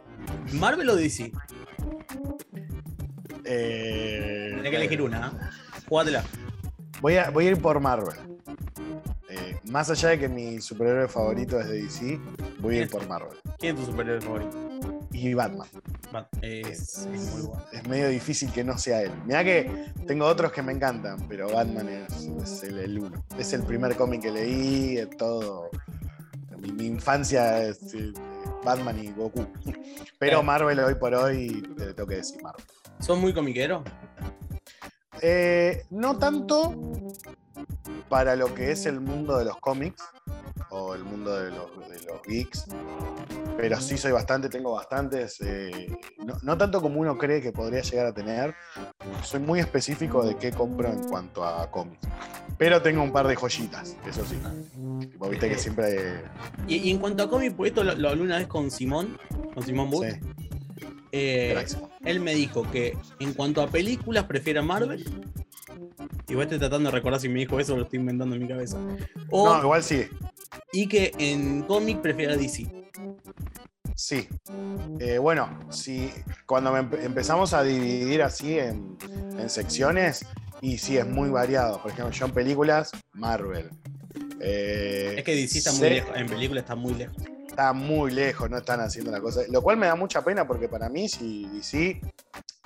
Marvel 0.53 0.89
o 0.91 0.95
DC? 0.95 1.31
eh, 3.45 4.51
Tenés 4.57 4.69
que 4.69 4.77
elegir 4.77 5.01
una, 5.01 5.27
¿eh? 5.27 5.81
Jugátela. 5.89 6.23
Voy 7.01 7.17
a, 7.17 7.29
voy 7.29 7.47
a 7.47 7.51
ir 7.51 7.61
por 7.61 7.79
Marvel. 7.79 8.15
Eh, 9.29 9.57
más 9.69 9.89
allá 9.89 10.09
de 10.09 10.19
que 10.19 10.29
mi 10.29 10.61
superhéroe 10.61 11.07
favorito 11.07 11.59
es 11.59 11.67
de 11.67 11.81
DC, 11.83 12.19
voy 12.59 12.77
a 12.77 12.81
ir 12.83 12.89
por 12.89 13.07
Marvel. 13.07 13.37
¿Quién 13.59 13.75
es 13.75 13.81
tu 13.85 13.91
superhéroe 13.91 14.21
favorito? 14.21 14.57
Y 15.11 15.33
Batman. 15.33 15.67
Va, 16.13 16.27
Es, 16.41 16.99
es 16.99 17.07
muy 17.07 17.41
bueno. 17.43 17.63
Es 17.71 17.87
medio 17.87 18.09
difícil 18.09 18.51
que 18.51 18.63
no 18.63 18.77
sea 18.77 19.01
él. 19.03 19.11
Mirá 19.25 19.43
que 19.43 19.85
tengo 20.07 20.25
otros 20.25 20.51
que 20.51 20.61
me 20.61 20.71
encantan, 20.73 21.25
pero 21.27 21.49
Batman 21.49 21.87
es, 21.89 22.63
el, 22.63 22.79
el 22.79 22.99
uno. 22.99 23.23
Es 23.37 23.53
el 23.53 23.63
primer 23.63 23.95
cómic 23.95 24.21
que 24.23 24.31
leí, 24.31 24.97
es 24.97 25.09
todo. 25.17 25.69
Mi, 26.59 26.71
mi 26.71 26.85
infancia 26.85 27.63
es 27.63 27.93
eh, 27.93 28.11
Batman 28.63 28.99
y 29.03 29.11
Goku. 29.11 29.45
Pero 30.19 30.39
Eh. 30.39 30.43
Marvel 30.43 30.79
hoy 30.79 30.95
por 30.95 31.13
hoy, 31.13 31.61
te 31.77 31.93
tengo 31.93 32.07
que 32.07 32.15
decir 32.15 32.41
Marvel. 32.41 32.63
¿Sos 32.99 33.17
muy 33.19 33.33
comiquero? 33.33 33.83
Eh, 35.21 35.85
no 35.89 36.17
tanto 36.17 36.73
para 38.09 38.35
lo 38.35 38.53
que 38.53 38.71
es 38.71 38.85
el 38.85 38.99
mundo 38.99 39.37
de 39.37 39.45
los 39.45 39.57
cómics 39.57 40.03
o 40.69 40.93
el 40.93 41.03
mundo 41.03 41.35
de 41.35 41.51
los, 41.51 41.89
de 41.89 42.01
los 42.05 42.21
geeks, 42.23 42.65
pero 43.57 43.79
sí 43.79 43.97
soy 43.97 44.11
bastante, 44.11 44.49
tengo 44.49 44.73
bastantes, 44.73 45.39
eh, 45.41 45.87
no, 46.25 46.35
no 46.41 46.57
tanto 46.57 46.81
como 46.81 46.99
uno 46.99 47.17
cree 47.17 47.41
que 47.41 47.51
podría 47.51 47.81
llegar 47.81 48.07
a 48.07 48.13
tener, 48.13 48.53
soy 49.23 49.39
muy 49.39 49.59
específico 49.59 50.25
de 50.25 50.35
qué 50.37 50.51
compro 50.51 50.89
en 50.89 51.03
cuanto 51.07 51.45
a 51.45 51.69
cómics, 51.71 52.07
pero 52.57 52.81
tengo 52.81 53.01
un 53.03 53.11
par 53.11 53.27
de 53.27 53.35
joyitas, 53.35 53.95
eso 54.05 54.25
sí. 54.25 54.37
Tipo, 54.99 55.29
viste 55.29 55.49
que 55.49 55.57
siempre... 55.57 56.23
Y, 56.67 56.77
y 56.77 56.91
en 56.91 56.99
cuanto 56.99 57.23
a 57.23 57.29
cómic, 57.29 57.55
pues 57.55 57.71
esto 57.71 57.83
lo, 57.83 57.95
lo 57.95 58.09
hablé 58.09 58.23
una 58.23 58.37
vez 58.37 58.47
con 58.47 58.69
Simón, 58.71 59.17
con 59.53 59.63
Simón 59.63 59.89
Booth. 59.89 60.05
sí, 60.05 60.44
Eh, 61.17 61.65
él 62.03 62.19
me 62.19 62.35
dijo 62.35 62.69
que 62.71 62.97
en 63.19 63.33
cuanto 63.33 63.61
a 63.61 63.67
películas 63.67 64.25
prefiere 64.25 64.59
a 64.59 64.63
Marvel. 64.63 65.03
Igual 66.27 66.45
estoy 66.47 66.59
tratando 66.59 66.89
de 66.89 66.95
recordar 66.95 67.21
si 67.21 67.29
me 67.29 67.39
dijo 67.39 67.57
eso 67.59 67.73
o 67.73 67.77
lo 67.77 67.83
estoy 67.83 67.99
inventando 67.99 68.35
en 68.35 68.41
mi 68.41 68.47
cabeza. 68.47 68.77
O, 69.29 69.47
No, 69.47 69.61
igual 69.61 69.81
sí, 69.83 70.07
y 70.73 70.87
que 70.87 71.13
en 71.17 71.61
cómic 71.63 72.01
prefiere 72.01 72.33
a 72.33 72.37
DC. 72.37 72.67
Sí. 73.95 74.27
Eh, 74.99 75.17
bueno, 75.19 75.57
si 75.69 76.11
cuando 76.45 76.73
me 76.73 76.79
empe- 76.79 77.01
empezamos 77.03 77.53
a 77.53 77.63
dividir 77.63 78.21
así 78.21 78.59
en, 78.59 78.97
en 79.39 79.49
secciones, 79.49 80.25
y 80.61 80.77
sí 80.79 80.97
es 80.97 81.05
muy 81.07 81.29
variado. 81.29 81.81
Por 81.81 81.91
ejemplo, 81.91 82.11
yo 82.13 82.25
en 82.25 82.31
películas, 82.33 82.91
Marvel. 83.13 83.69
Eh, 84.41 85.15
Es 85.17 85.23
que 85.23 85.35
DC 85.35 85.59
está 85.59 85.71
muy 85.71 85.89
lejos, 85.89 86.11
en 86.15 86.27
película 86.27 86.59
está 86.59 86.75
muy 86.75 86.93
lejos. 86.93 87.15
Está 87.55 87.71
muy 87.71 88.11
lejos, 88.11 88.49
no 88.49 88.57
están 88.57 88.81
haciendo 88.81 89.11
la 89.11 89.21
cosa. 89.21 89.39
Lo 89.49 89.61
cual 89.61 89.77
me 89.77 89.87
da 89.87 89.95
mucha 89.95 90.21
pena 90.21 90.45
porque 90.45 90.67
para 90.67 90.89
mí, 90.89 91.07
si 91.07 91.45
DC 91.47 92.01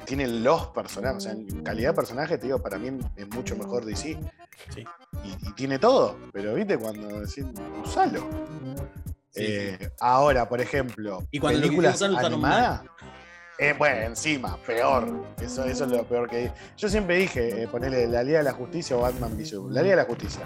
tiene 0.04 0.28
los 0.28 0.70
personajes, 0.70 1.18
o 1.18 1.20
sea, 1.22 1.32
en 1.34 1.62
calidad 1.62 1.92
de 1.92 1.96
personaje, 1.96 2.40
te 2.40 2.48
digo, 2.48 2.58
para 2.60 2.80
mí 2.80 2.98
es 3.16 3.30
mucho 3.30 3.56
mejor 3.56 3.86
DC. 3.86 4.18
Sí. 4.74 4.84
Y, 5.24 5.48
y 5.48 5.54
tiene 5.54 5.78
todo, 5.78 6.18
pero 6.34 6.56
viste 6.56 6.76
cuando 6.80 7.20
decís, 7.20 7.46
usalo. 7.84 8.28
Sí, 9.32 9.44
Eh, 9.48 9.92
Ahora, 10.00 10.50
por 10.50 10.60
ejemplo, 10.60 11.24
Y 11.30 11.38
cuando 11.40 11.62
películas 11.62 12.02
animadas. 12.02 12.82
eh, 13.60 13.76
bueno, 13.78 14.02
encima, 14.08 14.58
peor. 14.66 15.24
Eso, 15.40 15.66
eso 15.66 15.86
es 15.86 15.92
lo 15.92 16.04
peor 16.04 16.28
que. 16.28 16.52
Yo 16.78 16.90
siempre 16.90 17.18
dije, 17.18 17.62
eh, 17.62 17.68
ponerle 17.68 18.08
la 18.08 18.24
Liga 18.24 18.40
de 18.40 18.46
la 18.46 18.54
Justicia 18.54 18.98
o 18.98 19.02
Batman 19.02 19.34
v 19.38 19.46
Superman. 19.46 19.76
La 19.76 19.82
Liga 19.84 19.96
de 19.98 20.02
la 20.02 20.08
Justicia. 20.08 20.42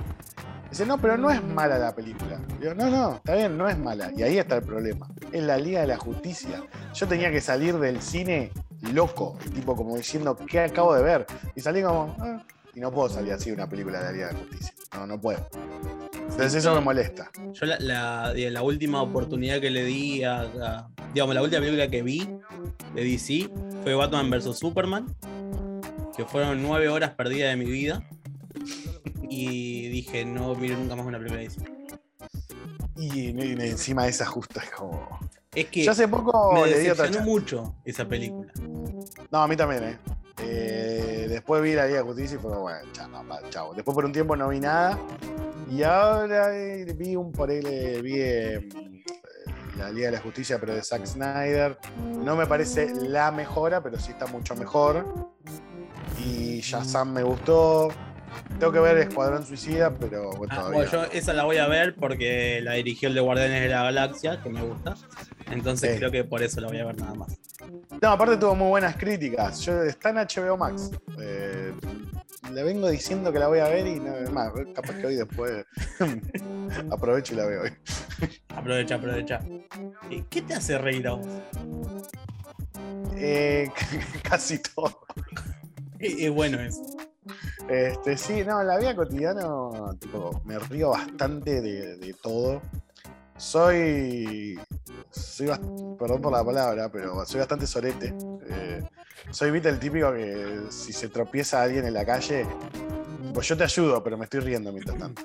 Dice, 0.74 0.88
no, 0.88 0.98
pero 1.00 1.18
no 1.20 1.30
es 1.30 1.44
mala 1.44 1.78
la 1.78 1.94
película. 1.94 2.40
Digo, 2.60 2.74
no, 2.74 2.90
no, 2.90 3.18
está 3.18 3.36
bien, 3.36 3.56
no 3.56 3.70
es 3.70 3.78
mala. 3.78 4.12
Y 4.18 4.24
ahí 4.24 4.40
está 4.40 4.56
el 4.56 4.64
problema. 4.64 5.08
Es 5.32 5.44
la 5.44 5.56
Liga 5.56 5.82
de 5.82 5.86
la 5.88 5.98
Justicia. 5.98 6.64
Yo 6.96 7.08
tenía 7.08 7.30
que 7.30 7.42
salir 7.42 7.78
del 7.78 8.02
cine 8.02 8.52
loco, 8.92 9.38
tipo 9.54 9.76
como 9.76 9.96
diciendo, 9.96 10.36
¿qué 10.36 10.62
acabo 10.62 10.96
de 10.96 11.04
ver? 11.04 11.28
Y 11.56 11.62
salí 11.62 11.84
como, 11.84 12.16
"Ah". 12.20 12.42
y 12.74 12.80
no 12.80 12.92
puedo 12.92 13.08
salir 13.08 13.34
así 13.34 13.52
de 13.52 13.56
una 13.56 13.70
película 13.70 14.00
de 14.00 14.06
la 14.06 14.12
Liga 14.14 14.28
de 14.30 14.34
la 14.34 14.40
Justicia. 14.40 14.74
No, 14.96 15.06
no 15.06 15.22
puedo. 15.22 15.48
Entonces 16.16 16.56
eso 16.56 16.74
me 16.74 16.82
molesta. 16.82 17.30
Yo 17.52 17.68
la, 17.68 18.34
la, 18.34 18.62
última 18.64 19.04
oportunidad 19.04 19.62
que 19.62 19.70
le 19.70 19.84
di 19.84 20.24
a, 20.24 20.42
a- 20.42 20.88
Digamos, 21.14 21.36
la 21.36 21.44
última 21.44 21.60
película 21.62 21.88
que 21.88 22.02
vi 22.02 22.28
de 22.96 23.04
DC 23.04 23.48
fue 23.84 23.94
Batman 23.94 24.32
vs. 24.32 24.58
Superman. 24.58 25.06
Que 26.18 26.26
fueron 26.26 26.64
nueve 26.64 26.90
horas 26.90 27.12
perdidas 27.12 27.52
de 27.52 27.58
mi 27.64 27.70
vida. 27.70 28.02
Y 29.30 29.88
dije, 29.90 30.26
no 30.26 30.56
miro 30.56 30.78
nunca 30.78 30.96
más 30.96 31.06
una 31.06 31.18
película 31.18 31.42
de 31.42 31.48
DC. 31.50 31.62
Y, 32.96 33.30
y 33.32 33.52
encima 33.70 34.08
esa 34.08 34.26
justo 34.26 34.60
es 34.60 34.70
como. 34.72 35.20
Es 35.54 35.66
que 35.68 35.84
Yo 35.84 35.92
hace 35.92 36.08
poco 36.08 36.54
me 36.54 36.68
le 36.68 36.80
di 36.80 36.90
otra 36.90 37.10
mucho 37.22 37.76
esa 37.86 38.08
película. 38.08 38.52
No, 39.32 39.42
a 39.44 39.48
mí 39.48 39.56
también, 39.56 39.84
¿eh? 39.84 39.98
Eh, 40.40 41.28
después 41.30 41.62
vi 41.62 41.74
la 41.74 41.86
Liga 41.86 42.00
de 42.00 42.04
Justicia 42.06 42.36
y 42.36 42.40
fue 42.40 42.50
como, 42.52 42.64
bueno, 42.64 42.80
chao, 42.92 43.10
pa, 43.28 43.40
chao. 43.50 43.74
Después 43.74 43.94
por 43.96 44.06
un 44.06 44.12
tiempo 44.12 44.36
no 44.36 44.50
vi 44.50 44.60
nada. 44.60 44.98
Y 45.72 45.84
ahora 45.84 46.56
eh, 46.58 46.86
vi 46.98 47.16
un 47.16 47.32
por 47.32 47.50
ahí, 47.50 47.62
le- 47.62 48.02
vi 48.02 48.14
eh, 48.18 48.68
la 49.78 49.92
Liga 49.92 50.08
de 50.08 50.18
la 50.18 50.22
Justicia, 50.22 50.60
pero 50.60 50.74
de 50.76 50.84
Zack 50.84 51.06
Snyder. 51.06 51.78
No 52.24 52.36
me 52.36 52.46
parece 52.48 52.92
la 52.96 53.32
mejora, 53.32 53.82
pero 53.82 54.00
sí 54.00 54.12
está 54.12 54.26
mucho 54.28 54.56
mejor. 54.56 55.06
Y 56.24 56.62
Shazam 56.62 57.14
me 57.14 57.24
gustó. 57.24 57.90
Tengo 58.60 58.72
que 58.72 58.80
ver 58.80 58.98
Escuadrón 58.98 59.46
Suicida, 59.46 59.92
pero 59.92 60.30
bueno, 60.32 60.54
Ah, 60.54 60.56
todavía. 60.62 60.90
bueno, 60.90 60.92
yo 60.92 61.04
esa 61.12 61.34
la 61.34 61.44
voy 61.44 61.58
a 61.58 61.68
ver 61.68 61.96
porque 61.96 62.62
la 62.62 62.74
dirigió 62.74 63.10
el 63.10 63.16
de 63.16 63.22
Guardianes 63.22 63.62
de 63.62 63.70
la 63.70 63.84
Galaxia, 63.84 64.42
que 64.42 64.50
me 64.50 64.62
gusta. 64.62 64.96
Entonces 65.52 65.92
Sí. 65.94 65.98
creo 66.00 66.12
que 66.12 66.24
por 66.24 66.42
eso 66.42 66.62
la 66.62 66.68
voy 66.68 66.80
a 66.80 66.86
ver 66.86 66.98
nada 67.00 67.14
más. 67.16 67.38
No, 68.02 68.10
aparte 68.10 68.38
tuvo 68.38 68.56
muy 68.56 68.70
buenas 68.70 68.96
críticas. 68.96 69.60
Yo, 69.62 69.84
está 69.84 70.10
en 70.10 70.18
HBO 70.18 70.58
Max. 70.58 70.92
Eh, 71.20 71.74
le 72.52 72.64
vengo 72.64 72.90
diciendo 72.90 73.32
que 73.32 73.40
la 73.40 73.48
voy 73.48 73.60
a 73.60 73.68
ver 73.70 73.88
y 73.88 74.00
no, 74.00 74.14
más, 74.32 74.52
capaz 74.76 74.94
que 74.96 75.08
hoy 75.08 75.16
después 75.16 75.66
aprovecho 76.92 77.34
y 77.34 77.38
la 77.38 77.46
veo 77.46 77.62
hoy. 77.64 77.72
Aprovecha, 78.50 78.96
aprovecha. 78.96 79.40
Eh, 80.10 80.24
¿Qué 80.30 80.42
te 80.42 80.54
hace 80.54 80.78
reír 80.78 81.08
a 81.08 81.14
vos? 81.14 81.28
Eh, 83.16 83.70
casi 84.24 84.60
todo. 84.60 85.00
Es 86.00 86.30
bueno 86.32 86.60
eso. 86.60 86.82
Este, 87.68 88.18
sí, 88.18 88.44
no, 88.44 88.62
en 88.62 88.68
la 88.68 88.78
vida 88.78 88.96
cotidiana 88.96 89.48
me 90.46 90.60
río 90.60 90.90
bastante 90.90 91.62
de, 91.62 92.16
todo. 92.22 92.62
Soy. 93.38 94.60
soy 95.10 95.48
perdón 95.98 96.22
por 96.22 96.32
la 96.32 96.44
palabra, 96.44 96.90
pero 96.90 97.26
soy 97.26 97.40
bastante 97.40 97.68
sorete. 97.68 98.14
Eh, 98.50 98.84
soy, 99.32 99.52
viste, 99.52 99.70
el 99.70 99.80
típico 99.80 100.12
que 100.14 100.64
si 100.70 100.94
se 100.94 101.10
tropieza 101.10 101.62
alguien 101.62 101.86
en 101.86 101.94
la 101.94 102.06
calle, 102.06 102.46
pues 103.34 103.48
yo 103.48 103.58
te 103.58 103.64
ayudo, 103.64 104.04
pero 104.04 104.18
me 104.18 104.26
estoy 104.26 104.42
riendo 104.42 104.72
mientras 104.72 104.98
tanto. 104.98 105.24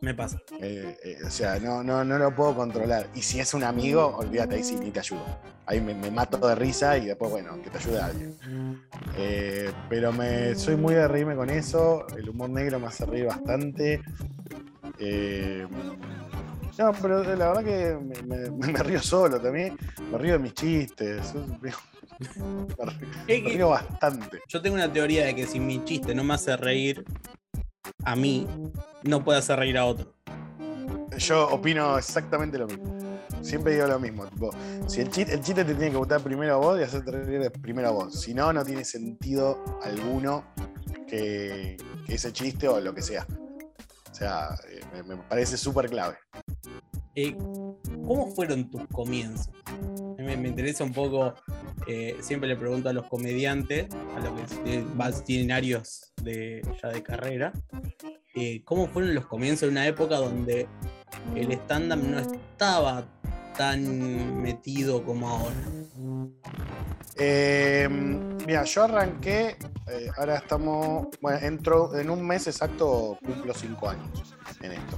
Me 0.00 0.14
pasa. 0.14 0.40
Eh, 0.60 0.96
eh, 1.04 1.18
o 1.26 1.30
sea, 1.30 1.58
no, 1.58 1.82
no, 1.82 2.04
no 2.04 2.18
lo 2.18 2.34
puedo 2.34 2.54
controlar. 2.54 3.08
Y 3.14 3.22
si 3.22 3.40
es 3.40 3.52
un 3.54 3.64
amigo, 3.64 4.16
olvídate, 4.16 4.56
ahí 4.56 4.62
sí, 4.64 4.76
ni 4.76 4.90
te 4.90 5.00
ayudo. 5.00 5.24
Ahí 5.66 5.80
me, 5.80 5.92
me 5.94 6.10
mato 6.10 6.38
de 6.46 6.54
risa 6.54 6.96
y 6.96 7.06
después, 7.06 7.30
bueno, 7.30 7.60
que 7.62 7.68
te 7.70 7.78
ayude 7.78 8.00
alguien. 8.00 8.36
Eh, 9.16 9.72
pero 9.88 10.12
me, 10.12 10.54
soy 10.54 10.76
muy 10.76 10.94
de 10.94 11.08
reírme 11.08 11.34
con 11.34 11.50
eso. 11.50 12.06
El 12.16 12.28
humor 12.30 12.48
negro 12.50 12.78
me 12.78 12.86
hace 12.86 13.04
reír 13.06 13.26
bastante. 13.26 14.00
Eh, 14.98 15.66
no, 16.78 16.92
pero 17.02 17.22
la 17.34 17.48
verdad 17.52 17.64
que 17.64 17.98
me, 18.24 18.50
me- 18.50 18.50
me 18.72 18.82
río 18.82 19.02
solo 19.02 19.40
también. 19.40 19.76
Me 20.12 20.18
río 20.18 20.34
de 20.34 20.38
mis 20.38 20.54
chistes. 20.54 21.34
Me 21.34 21.58
río, 21.60 21.76
me 23.28 23.50
río 23.50 23.68
bastante. 23.70 24.40
yo 24.48 24.62
tengo 24.62 24.76
una 24.76 24.92
teoría 24.92 25.26
de 25.26 25.34
que 25.34 25.46
si 25.46 25.58
mi 25.60 25.84
chiste 25.84 26.14
no 26.14 26.22
me 26.24 26.34
hace 26.34 26.56
reír 26.56 27.04
a 28.04 28.16
mí, 28.16 28.46
no 29.02 29.24
puede 29.24 29.38
hacer 29.38 29.58
reír 29.58 29.78
a 29.78 29.84
otro. 29.84 30.14
Yo 31.16 31.48
opino 31.48 31.98
exactamente 31.98 32.58
lo 32.58 32.66
mismo. 32.66 32.96
Siempre 33.42 33.74
digo 33.74 33.86
lo 33.86 33.98
mismo. 33.98 34.26
Si 34.86 35.00
el 35.00 35.10
chiste, 35.10 35.36
te 35.36 35.64
tiene 35.64 35.90
que 35.90 35.96
gustar 35.96 36.20
primero 36.20 36.54
a 36.54 36.56
vos 36.58 36.78
y 36.78 36.82
hacerte 36.82 37.10
reír 37.10 37.50
primero 37.60 37.88
a 37.88 37.92
vos. 37.92 38.20
Si 38.20 38.34
no, 38.34 38.52
no 38.52 38.64
tiene 38.64 38.84
sentido 38.84 39.80
alguno 39.82 40.44
que, 41.08 41.76
que 42.06 42.14
ese 42.14 42.32
chiste 42.32 42.68
o 42.68 42.80
lo 42.80 42.94
que 42.94 43.02
sea. 43.02 43.26
O 44.10 44.14
sea, 44.14 44.48
eh, 44.68 44.80
me, 44.92 45.02
me 45.02 45.16
parece 45.22 45.56
súper 45.56 45.88
clave. 45.88 46.16
Eh, 47.20 47.34
¿Cómo 48.06 48.28
fueron 48.32 48.70
tus 48.70 48.86
comienzos? 48.92 49.50
me, 50.18 50.36
me 50.36 50.46
interesa 50.46 50.84
un 50.84 50.92
poco, 50.92 51.34
eh, 51.88 52.16
siempre 52.20 52.48
le 52.48 52.54
pregunto 52.54 52.88
a 52.88 52.92
los 52.92 53.08
comediantes, 53.08 53.88
a 54.14 54.20
los 54.20 54.52
que 54.52 55.22
tienen 55.24 55.50
años 55.50 56.12
de, 56.22 56.62
ya 56.80 56.90
de 56.90 57.02
carrera, 57.02 57.52
eh, 58.36 58.62
¿cómo 58.64 58.86
fueron 58.86 59.16
los 59.16 59.26
comienzos 59.26 59.62
de 59.62 59.68
una 59.70 59.84
época 59.88 60.14
donde 60.14 60.68
el 61.34 61.50
stand-up 61.50 62.04
no 62.04 62.20
estaba 62.20 63.04
tan 63.56 64.40
metido 64.40 65.02
como 65.04 65.28
ahora? 65.28 65.56
Eh, 67.16 67.88
mira, 68.46 68.62
yo 68.62 68.84
arranqué, 68.84 69.56
ahora 70.16 70.36
estamos, 70.36 71.08
bueno, 71.20 71.38
entro 71.44 71.98
en 71.98 72.10
un 72.10 72.24
mes 72.24 72.46
exacto, 72.46 73.18
cumplo 73.26 73.52
cinco 73.54 73.88
años 73.88 74.36
en 74.62 74.72
esto. 74.72 74.96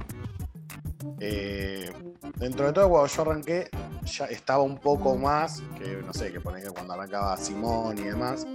Eh, 1.19 1.91
dentro 2.37 2.67
de 2.67 2.73
todo, 2.73 2.89
cuando 2.89 3.07
yo 3.07 3.21
arranqué, 3.21 3.69
ya 4.03 4.25
estaba 4.25 4.63
un 4.63 4.77
poco 4.77 5.15
más, 5.15 5.61
que 5.77 6.01
no 6.05 6.13
sé, 6.13 6.31
que 6.31 6.39
poner 6.39 6.67
cuando 6.71 6.93
arrancaba 6.93 7.37
Simón 7.37 7.97
y 7.97 8.03
demás, 8.03 8.45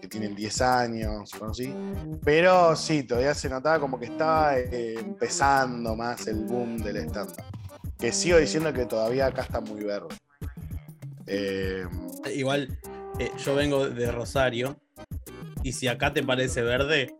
que 0.00 0.08
tienen 0.08 0.34
10 0.34 0.60
años. 0.60 1.30
Pero 2.24 2.76
sí, 2.76 3.02
todavía 3.02 3.34
se 3.34 3.48
notaba 3.48 3.78
como 3.80 3.98
que 3.98 4.06
estaba 4.06 4.58
eh, 4.58 4.94
empezando 4.98 5.96
más 5.96 6.26
el 6.26 6.44
boom 6.44 6.78
del 6.78 6.96
stand-up. 6.98 7.42
Que 7.98 8.12
sigo 8.12 8.38
diciendo 8.38 8.72
que 8.72 8.86
todavía 8.86 9.26
acá 9.26 9.42
está 9.42 9.60
muy 9.60 9.82
verde. 9.84 10.16
Eh, 11.26 11.86
Igual, 12.34 12.78
yo 13.44 13.54
vengo 13.54 13.88
de 13.88 14.10
Rosario, 14.10 14.76
y 15.62 15.72
si 15.72 15.88
acá 15.88 16.12
te 16.12 16.22
parece 16.22 16.62
verde, 16.62 17.14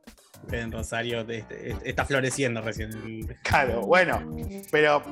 en 0.52 0.72
Rosario 0.72 1.24
te- 1.26 1.42
te- 1.42 1.76
está 1.84 2.04
floreciendo 2.04 2.60
recién. 2.60 3.26
Claro, 3.42 3.82
bueno, 3.82 4.20
pero 4.70 5.02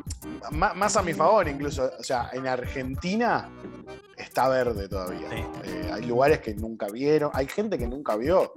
más 0.52 0.96
a 0.96 1.02
mi 1.02 1.12
favor 1.14 1.48
incluso. 1.48 1.90
O 1.98 2.02
sea, 2.02 2.30
en 2.32 2.46
Argentina 2.46 3.48
está 4.16 4.48
verde 4.48 4.88
todavía. 4.88 5.28
Sí. 5.30 5.44
Eh, 5.64 5.90
hay 5.92 6.04
lugares 6.04 6.40
que 6.40 6.54
nunca 6.54 6.86
vieron, 6.88 7.30
hay 7.34 7.46
gente 7.46 7.78
que 7.78 7.86
nunca 7.86 8.16
vio. 8.16 8.52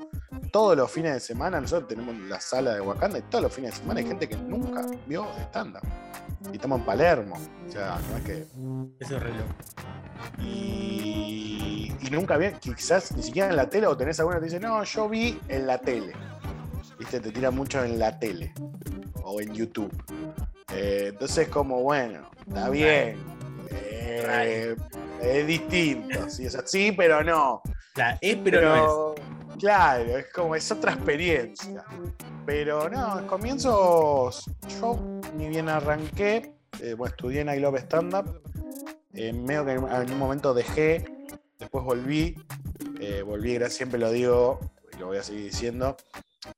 Todos 0.52 0.78
los 0.78 0.92
fines 0.92 1.14
de 1.14 1.20
semana, 1.20 1.60
nosotros 1.60 1.88
tenemos 1.90 2.16
la 2.30 2.40
sala 2.40 2.74
de 2.74 2.82
Wakanda 2.82 3.18
y 3.20 3.22
todos 3.24 3.44
los 3.44 3.54
fines 3.54 3.72
de 3.72 3.78
semana 3.78 4.00
hay 4.00 4.06
gente 4.08 4.28
que 4.30 4.38
nunca 4.38 4.86
vio 5.08 5.28
stand-up. 5.50 5.82
Y 6.52 6.56
estamos 6.56 6.80
en 6.80 6.86
Palermo. 6.86 7.36
O 7.68 7.72
sea, 7.72 7.98
no 8.10 8.18
es 8.18 8.24
que. 8.24 8.48
Eso 9.00 9.16
es 9.18 9.24
re 9.24 9.30
loco. 9.32 9.54
Y, 10.40 11.92
y 12.02 12.10
nunca 12.12 12.38
vi, 12.38 12.48
quizás 12.60 13.12
ni 13.16 13.24
siquiera 13.24 13.50
en 13.50 13.56
la 13.56 13.70
tele, 13.70 13.88
o 13.88 13.98
tenés 13.98 14.20
alguna 14.20 14.38
que 14.38 14.42
te 14.42 14.46
dice, 14.46 14.60
no, 14.60 14.84
yo 14.84 15.10
vi 15.10 15.40
en 15.48 15.68
la 15.68 15.78
tele. 15.78 16.14
Viste, 16.98 17.20
te 17.20 17.32
tira 17.32 17.52
mucho 17.52 17.84
en 17.84 18.00
la 18.00 18.18
tele 18.18 18.54
o 19.24 19.42
en 19.42 19.54
YouTube. 19.54 19.92
Eh, 20.74 21.08
entonces, 21.10 21.48
como 21.50 21.82
bueno, 21.82 22.30
está 22.48 22.70
bien. 22.70 23.18
eh, 23.72 24.76
es 25.22 25.48
distinto. 25.48 26.30
Sí, 26.30 26.48
o 26.48 26.50
sea, 26.50 26.62
sí, 26.66 26.92
pero 26.92 27.24
no. 27.24 27.62
La 27.96 28.18
es, 28.22 28.38
pero, 28.44 28.76
no 28.76 29.16
Claro, 29.60 30.18
es 30.18 30.32
como, 30.34 30.56
es 30.56 30.72
otra 30.72 30.94
experiencia. 30.94 31.84
Pero 32.46 32.90
no, 32.90 33.20
en 33.20 33.28
comienzos, 33.28 34.50
yo 34.80 35.00
ni 35.38 35.48
bien 35.50 35.70
arranqué, 35.70 36.54
eh, 36.82 36.94
bueno, 36.94 37.16
estudié 37.16 37.42
en 37.42 37.50
I 37.50 37.60
Love 37.60 37.80
Stand 37.80 38.14
Up, 38.14 38.42
medio 39.14 39.66
que 39.66 39.72
en, 39.72 40.12
un 40.12 40.20
momento 40.20 40.54
dejé, 40.54 41.06
después 41.58 41.84
volví, 41.84 42.36
volví, 43.26 43.58
siempre 43.70 43.98
lo 43.98 44.12
digo, 44.12 44.60
y 44.94 45.00
lo 45.00 45.08
voy 45.08 45.18
a 45.18 45.24
seguir 45.24 45.46
diciendo, 45.46 45.98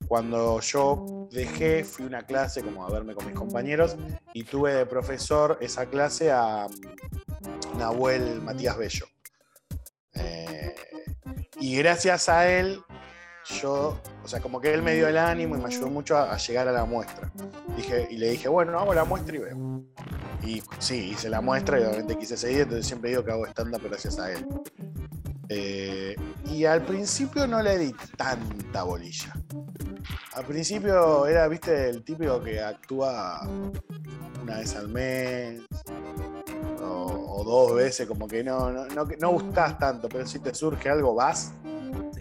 cuando 0.08 0.60
yo 0.62 1.28
dejé, 1.32 1.84
fui 1.84 2.06
a 2.06 2.08
una 2.08 2.24
clase 2.24 2.62
como 2.62 2.86
a 2.86 2.90
verme 2.90 3.14
con 3.14 3.26
mis 3.26 3.36
compañeros 3.36 3.98
y 4.34 4.44
tuve 4.44 4.74
de 4.74 4.86
profesor 4.86 5.58
esa 5.62 5.86
clase 5.88 6.32
a 6.32 6.68
mm, 6.68 7.78
Nahuel 7.78 8.42
Matías 8.42 8.78
Bello. 8.78 9.06
Eh, 10.14 10.76
y 11.60 11.76
gracias 11.78 12.30
a 12.30 12.50
él, 12.50 12.82
yo, 13.62 14.00
o 14.24 14.28
sea, 14.28 14.42
como 14.42 14.60
que 14.60 14.74
él 14.74 14.82
me 14.82 14.94
dio 14.94 15.08
el 15.08 15.18
ánimo 15.18 15.56
y 15.56 15.60
me 15.60 15.66
ayudó 15.66 15.88
mucho 15.88 16.18
a, 16.18 16.38
llegar 16.38 16.68
a 16.68 16.72
la 16.72 16.86
muestra. 16.86 17.32
Dije, 17.76 18.08
y 18.10 18.18
le 18.18 18.32
dije, 18.32 18.48
bueno, 18.48 18.78
hago 18.80 18.94
la 18.94 19.06
muestra 19.06 19.36
y 19.36 19.40
veo. 19.40 19.84
Y 20.44 20.62
sí, 20.80 21.12
hice 21.12 21.30
la 21.30 21.42
muestra 21.42 21.80
y 21.80 21.84
obviamente 21.84 22.18
quise 22.18 22.38
seguir, 22.38 22.62
entonces 22.62 22.86
siempre 22.86 23.10
digo 23.10 23.24
que 23.24 23.32
hago 23.32 23.46
stand-up 23.48 23.82
gracias 23.84 24.20
a 24.20 24.32
él. 24.32 24.46
Eh, 25.50 26.16
y 26.52 26.66
al 26.66 26.84
principio 26.84 27.48
no 27.48 27.62
le 27.62 27.78
di 27.78 27.94
tanta 28.18 28.84
bolilla. 28.84 29.34
Al 30.38 30.46
principio 30.46 31.26
era, 31.26 31.48
viste, 31.48 31.90
el 31.90 32.04
típico 32.04 32.40
que 32.44 32.62
actúa 32.62 33.42
una 34.44 34.58
vez 34.58 34.76
al 34.76 34.88
mes 34.88 35.62
o, 36.80 37.44
dos 37.44 37.74
veces, 37.74 38.08
como 38.08 38.28
que 38.28 38.44
no, 38.44 38.70
no, 38.70 38.86
no, 38.86 39.08
no 39.20 39.30
gustás 39.32 39.80
tanto, 39.80 40.08
pero 40.08 40.28
si 40.28 40.38
te 40.38 40.54
surge 40.54 40.92
algo, 40.92 41.16
vas. 41.16 41.54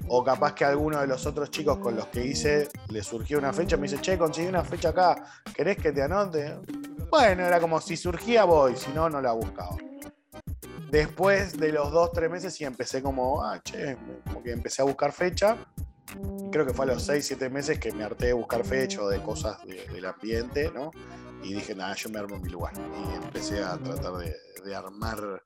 O 0.09 0.24
capaz 0.24 0.55
que 0.55 0.64
alguno 0.64 0.98
de 0.98 1.07
los 1.07 1.26
otros 1.26 1.50
chicos 1.50 1.76
con 1.76 1.94
los 1.94 2.07
que 2.07 2.24
hice 2.24 2.68
le 2.88 3.02
surgió 3.02 3.38
una 3.38 3.52
fecha, 3.52 3.76
me 3.76 3.83
dice, 3.83 4.00
che, 4.00 4.16
conseguí 4.16 4.48
una 4.48 4.64
fecha 4.64 4.88
acá, 4.88 5.22
¿querés 5.55 5.76
que 5.76 5.92
te 5.92 6.02
anote? 6.02 6.57
Bueno, 7.11 7.44
era 7.44 7.61
como 7.61 7.83
si 7.83 7.98
surgía 7.98 8.44
voy, 8.44 8.76
si 8.76 8.92
no, 8.92 9.11
no 9.11 9.20
la 9.20 9.33
buscaba. 9.33 9.76
Después 10.90 11.59
de 11.59 11.70
los 11.70 11.92
dos, 11.92 12.12
tres 12.12 12.31
meses 12.31 12.55
sí 12.55 12.64
empecé 12.64 13.02
como, 13.02 13.44
ah, 13.44 13.61
che, 13.62 13.98
como 14.24 14.42
que 14.42 14.52
empecé 14.52 14.81
a 14.81 14.87
buscar 14.87 15.12
fecha. 15.12 15.59
Creo 16.53 16.64
que 16.66 16.73
fue 16.73 16.85
a 16.87 16.88
los 16.88 17.03
seis, 17.03 17.27
siete 17.27 17.51
meses 17.51 17.79
que 17.79 17.92
me 17.92 18.05
harté 18.05 18.27
de 18.27 18.33
buscar 18.33 18.64
fecha 18.64 19.03
o 19.03 19.09
de 19.09 19.23
cosas 19.23 19.59
de- 19.66 19.87
del 19.88 20.05
ambiente, 20.07 20.71
¿no? 20.75 20.90
Y 21.42 21.53
dije, 21.53 21.75
nada, 21.75 21.95
yo 21.95 22.09
me 22.09 22.19
armo 22.19 22.38
mi 22.38 22.49
lugar. 22.49 22.73
Y 22.77 23.14
empecé 23.25 23.62
a 23.62 23.77
tratar 23.77 24.12
de, 24.14 24.35
armar 24.75 25.42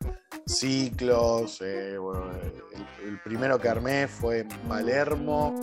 ciclos. 0.46 1.60
eh, 1.62 1.96
el, 3.04 3.20
primero 3.22 3.58
que 3.58 3.68
armé 3.68 4.08
fue 4.08 4.40
en 4.40 4.48
Palermo, 4.66 5.54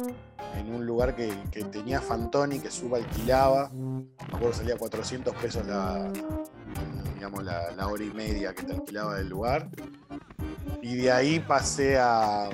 en 0.55 0.73
un 0.73 0.85
lugar 0.85 1.15
que, 1.15 1.33
tenía 1.71 1.99
Fantoni, 2.01 2.59
que 2.59 2.69
suba 2.69 2.97
alquilaba. 2.99 3.69
Me 3.73 4.05
acuerdo 4.31 4.53
salía 4.53 4.77
400 4.77 5.33
pesos 5.35 5.65
la, 5.65 6.11
digamos, 7.15 7.43
la, 7.43 7.71
la 7.71 7.87
hora 7.87 8.03
y 8.03 8.11
media 8.11 8.53
que 8.53 8.63
te 8.63 8.73
alquilaba 8.73 9.15
del 9.15 9.29
lugar. 9.29 9.69
Y 10.81 10.95
de 10.97 11.11
ahí 11.11 11.39
pasé 11.39 11.97
a, 11.97 12.49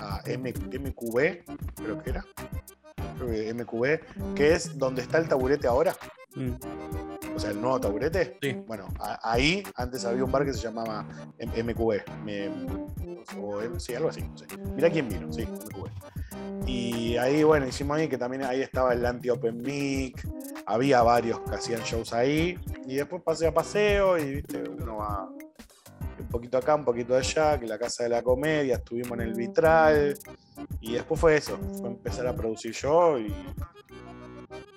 a 0.00 0.22
M- 0.26 0.52
MQB, 0.52 1.44
creo 1.76 2.02
que 2.02 2.10
era. 2.10 2.24
Creo 3.16 3.30
que 3.30 3.50
MQB, 3.54 4.34
que 4.34 4.52
es 4.54 4.78
donde 4.78 5.02
está 5.02 5.18
el 5.18 5.28
taburete 5.28 5.66
ahora. 5.66 5.94
Mm, 6.34 6.52
O 7.34 7.38
sea, 7.38 7.50
el 7.50 7.60
nuevo 7.60 7.80
taburete. 7.80 8.36
Sí. 8.42 8.52
Bueno, 8.66 8.88
a- 8.98 9.18
ahí 9.32 9.62
antes 9.76 10.04
había 10.04 10.24
un 10.24 10.32
bar 10.32 10.44
que 10.44 10.52
se 10.52 10.60
llamaba 10.60 11.06
M- 11.38 11.52
MQB. 11.62 12.02
Me- 12.24 12.48
o 13.40 13.60
M- 13.62 13.78
sí, 13.80 13.94
algo 13.94 14.08
así. 14.08 14.22
no 14.22 14.36
sé. 14.36 14.46
Mirá 14.74 14.90
quién 14.90 15.08
vino, 15.08 15.32
sí, 15.32 15.42
MQB. 15.42 15.88
Y 16.66 17.16
ahí, 17.16 17.42
bueno, 17.42 17.66
hicimos 17.66 17.96
ahí 17.98 18.08
que 18.08 18.18
también 18.18 18.44
ahí 18.44 18.60
estaba 18.62 18.92
el 18.92 19.04
anti-open 19.06 19.56
mic. 19.62 20.22
Había 20.66 21.02
varios 21.02 21.40
que 21.40 21.54
hacían 21.54 21.80
shows 21.82 22.12
ahí. 22.12 22.58
Y 22.86 22.96
después 22.96 23.22
pasé 23.22 23.46
a 23.46 23.54
paseo 23.54 24.18
y, 24.18 24.34
viste, 24.36 24.62
uno 24.68 24.96
va 24.98 25.28
un 26.20 26.28
poquito 26.28 26.58
acá, 26.58 26.74
un 26.74 26.84
poquito 26.84 27.16
allá, 27.16 27.58
que 27.58 27.66
la 27.66 27.78
Casa 27.78 28.04
de 28.04 28.08
la 28.10 28.22
Comedia, 28.22 28.76
estuvimos 28.76 29.12
en 29.12 29.20
el 29.22 29.34
Vitral. 29.34 30.16
Y 30.80 30.92
después 30.94 31.20
fue 31.20 31.36
eso, 31.36 31.58
fue 31.78 31.88
empezar 31.88 32.26
a 32.26 32.34
producir 32.34 32.72
yo 32.72 33.18
y, 33.18 33.34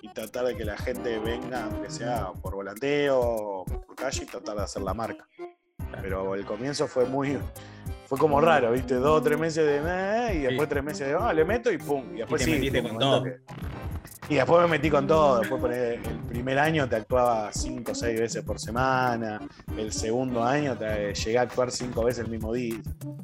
y 0.02 0.08
tratar 0.08 0.46
de 0.46 0.56
que 0.56 0.64
la 0.64 0.76
gente 0.76 1.18
venga, 1.18 1.64
aunque 1.64 1.90
sea 1.90 2.32
por 2.42 2.54
volanteo 2.54 3.20
o 3.20 3.64
por 3.64 3.94
calle, 3.96 4.22
y 4.24 4.26
tratar 4.26 4.56
de 4.56 4.62
hacer 4.62 4.82
la 4.82 4.94
marca. 4.94 5.26
Pero 6.02 6.34
el 6.34 6.44
comienzo 6.44 6.86
fue 6.88 7.04
muy. 7.06 7.38
Fue 8.06 8.18
como 8.18 8.40
raro, 8.40 8.72
¿viste? 8.72 8.94
Dos 8.96 9.20
o 9.20 9.22
tres 9.22 9.38
meses 9.38 9.64
de. 9.64 9.76
"Eh", 9.78 10.34
y 10.34 10.38
después 10.42 10.62
Sí. 10.62 10.70
tres 10.70 10.84
meses 10.84 11.08
de. 11.08 11.14
Ah, 11.18 11.32
le 11.32 11.44
meto 11.44 11.70
y 11.72 11.78
pum. 11.78 12.04
Y 12.14 12.18
después 12.18 12.40
te 12.40 12.46
sí. 12.46 12.50
metiste 12.56 12.80
fue 12.82 12.90
un 12.90 12.96
con 12.98 13.08
momento 13.08 13.30
todo. 13.46 13.46
que- 13.46 13.54
Y 14.28 14.36
después 14.36 14.62
me 14.62 14.68
metí 14.68 14.88
con 14.90 15.06
todo. 15.06 15.40
Después 15.40 15.60
poné- 15.62 15.94
el 15.94 16.18
primer 16.28 16.58
año 16.58 16.88
te 16.88 16.96
actuaba 16.96 17.50
cinco 17.52 17.92
o 17.92 17.94
seis 17.94 18.18
veces 18.18 18.42
por 18.42 18.58
semana. 18.58 19.40
El 19.76 19.92
segundo 19.92 20.42
año 20.42 20.76
te, 20.78 21.12
llegué 21.14 21.38
a 21.38 21.42
actuar 21.42 21.70
cinco 21.70 22.04
veces 22.04 22.24
el 22.24 22.30
mismo 22.30 22.52
día. 22.52 22.76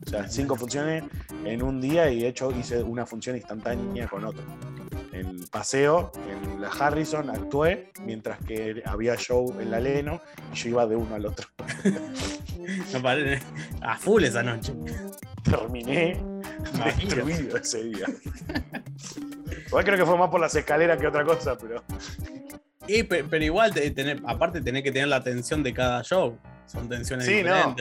O 0.07 0.09
sea, 0.11 0.29
cinco 0.29 0.57
funciones 0.57 1.05
en 1.45 1.63
un 1.63 1.81
día 1.81 2.11
y 2.11 2.21
de 2.21 2.29
hecho 2.29 2.51
hice 2.53 2.83
una 2.83 3.07
función 3.07 3.37
instantánea 3.37 4.09
con 4.09 4.25
otro. 4.25 4.43
En 5.13 5.47
paseo, 5.49 6.13
en 6.29 6.61
la 6.61 6.69
Harrison 6.69 7.31
actué, 7.31 7.91
mientras 8.05 8.39
que 8.45 8.83
había 8.85 9.17
show 9.17 9.55
en 9.59 9.71
la 9.71 9.81
Leno 9.81 10.21
y 10.53 10.57
yo 10.57 10.69
iba 10.69 10.87
de 10.87 10.97
uno 10.97 11.15
al 11.15 11.27
otro. 11.27 11.49
no 12.93 13.01
paré- 13.01 13.41
a 13.81 13.97
full 13.97 14.23
esa 14.25 14.43
noche. 14.43 14.75
Terminé 15.43 16.23
destruido 16.85 17.57
ese 17.57 17.85
día. 17.85 18.07
Igual 19.71 19.85
creo 19.85 19.97
que 19.99 20.05
fue 20.07 20.19
más 20.19 20.29
por 20.31 20.41
las 20.41 20.55
escaleras 20.55 20.99
que 20.99 21.07
otra 21.07 21.25
cosa, 21.25 21.57
pero. 21.57 21.83
Y, 22.87 23.03
pe- 23.05 23.25
pero 23.25 23.45
igual, 23.45 23.73
tener, 23.73 24.21
aparte, 24.27 24.61
tenés 24.61 24.83
que 24.83 24.91
tener 24.91 25.09
la 25.09 25.17
atención 25.17 25.63
de 25.63 25.73
cada 25.73 26.03
show. 26.03 26.37
Son 26.67 26.89
tensiones 26.89 27.27
Sí, 27.27 27.43
no. 27.43 27.75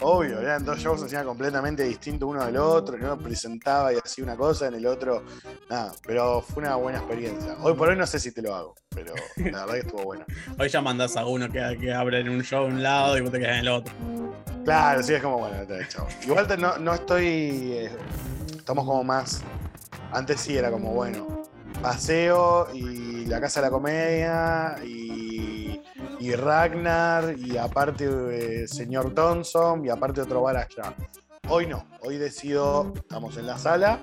Obvio, 0.00 0.40
eran 0.40 0.64
dos 0.64 0.78
shows 0.80 1.00
hacían 1.02 1.24
completamente 1.24 1.84
distintos 1.84 2.28
uno 2.28 2.44
del 2.44 2.56
otro, 2.56 2.96
en 2.96 3.04
uno 3.04 3.16
presentaba 3.18 3.92
y 3.92 3.98
hacía 4.02 4.24
una 4.24 4.34
cosa, 4.36 4.66
en 4.66 4.74
el 4.74 4.86
otro, 4.86 5.22
nada, 5.70 5.92
pero 6.04 6.40
fue 6.42 6.62
una 6.64 6.74
buena 6.74 6.98
experiencia. 6.98 7.54
Hoy 7.60 7.74
por 7.74 7.88
hoy 7.88 7.96
no 7.96 8.04
sé 8.06 8.18
si 8.18 8.32
te 8.32 8.42
lo 8.42 8.52
hago, 8.54 8.74
pero 8.88 9.14
la 9.36 9.60
verdad 9.60 9.74
que 9.74 9.80
estuvo 9.80 10.02
bueno. 10.02 10.24
Hoy 10.58 10.68
ya 10.70 10.80
mandás 10.80 11.16
a 11.16 11.24
uno 11.26 11.48
que, 11.48 11.76
que 11.80 11.92
abre 11.92 12.18
en 12.20 12.30
un 12.30 12.42
show 12.42 12.64
un 12.66 12.82
lado 12.82 13.16
y 13.16 13.20
vos 13.20 13.30
te 13.30 13.38
quedás 13.38 13.52
en 13.52 13.58
el 13.60 13.68
otro. 13.68 13.94
Claro, 14.64 15.02
sí, 15.04 15.14
es 15.14 15.22
como, 15.22 15.38
bueno, 15.38 15.56
chao. 15.88 16.08
Igual 16.24 16.48
te- 16.48 16.56
no, 16.56 16.78
no 16.78 16.94
estoy. 16.94 17.26
eh, 17.74 17.90
estamos 18.56 18.84
como 18.84 19.04
más. 19.04 19.44
Antes 20.12 20.40
sí 20.40 20.56
era 20.56 20.70
como, 20.70 20.92
bueno, 20.92 21.42
paseo 21.80 22.68
y 22.74 23.24
la 23.26 23.40
casa 23.40 23.60
de 23.60 23.66
la 23.66 23.70
comedia 23.70 24.76
y, 24.84 25.80
y 26.20 26.34
Ragnar 26.34 27.34
y 27.38 27.56
aparte 27.56 28.08
eh, 28.62 28.68
señor 28.68 29.14
Thompson 29.14 29.84
y 29.84 29.88
aparte 29.88 30.20
otro 30.20 30.42
bar 30.42 30.56
allá. 30.56 30.94
Hoy 31.48 31.66
no, 31.66 31.86
hoy 32.02 32.18
decido, 32.18 32.92
estamos 32.94 33.36
en 33.36 33.46
la 33.46 33.58
sala 33.58 34.00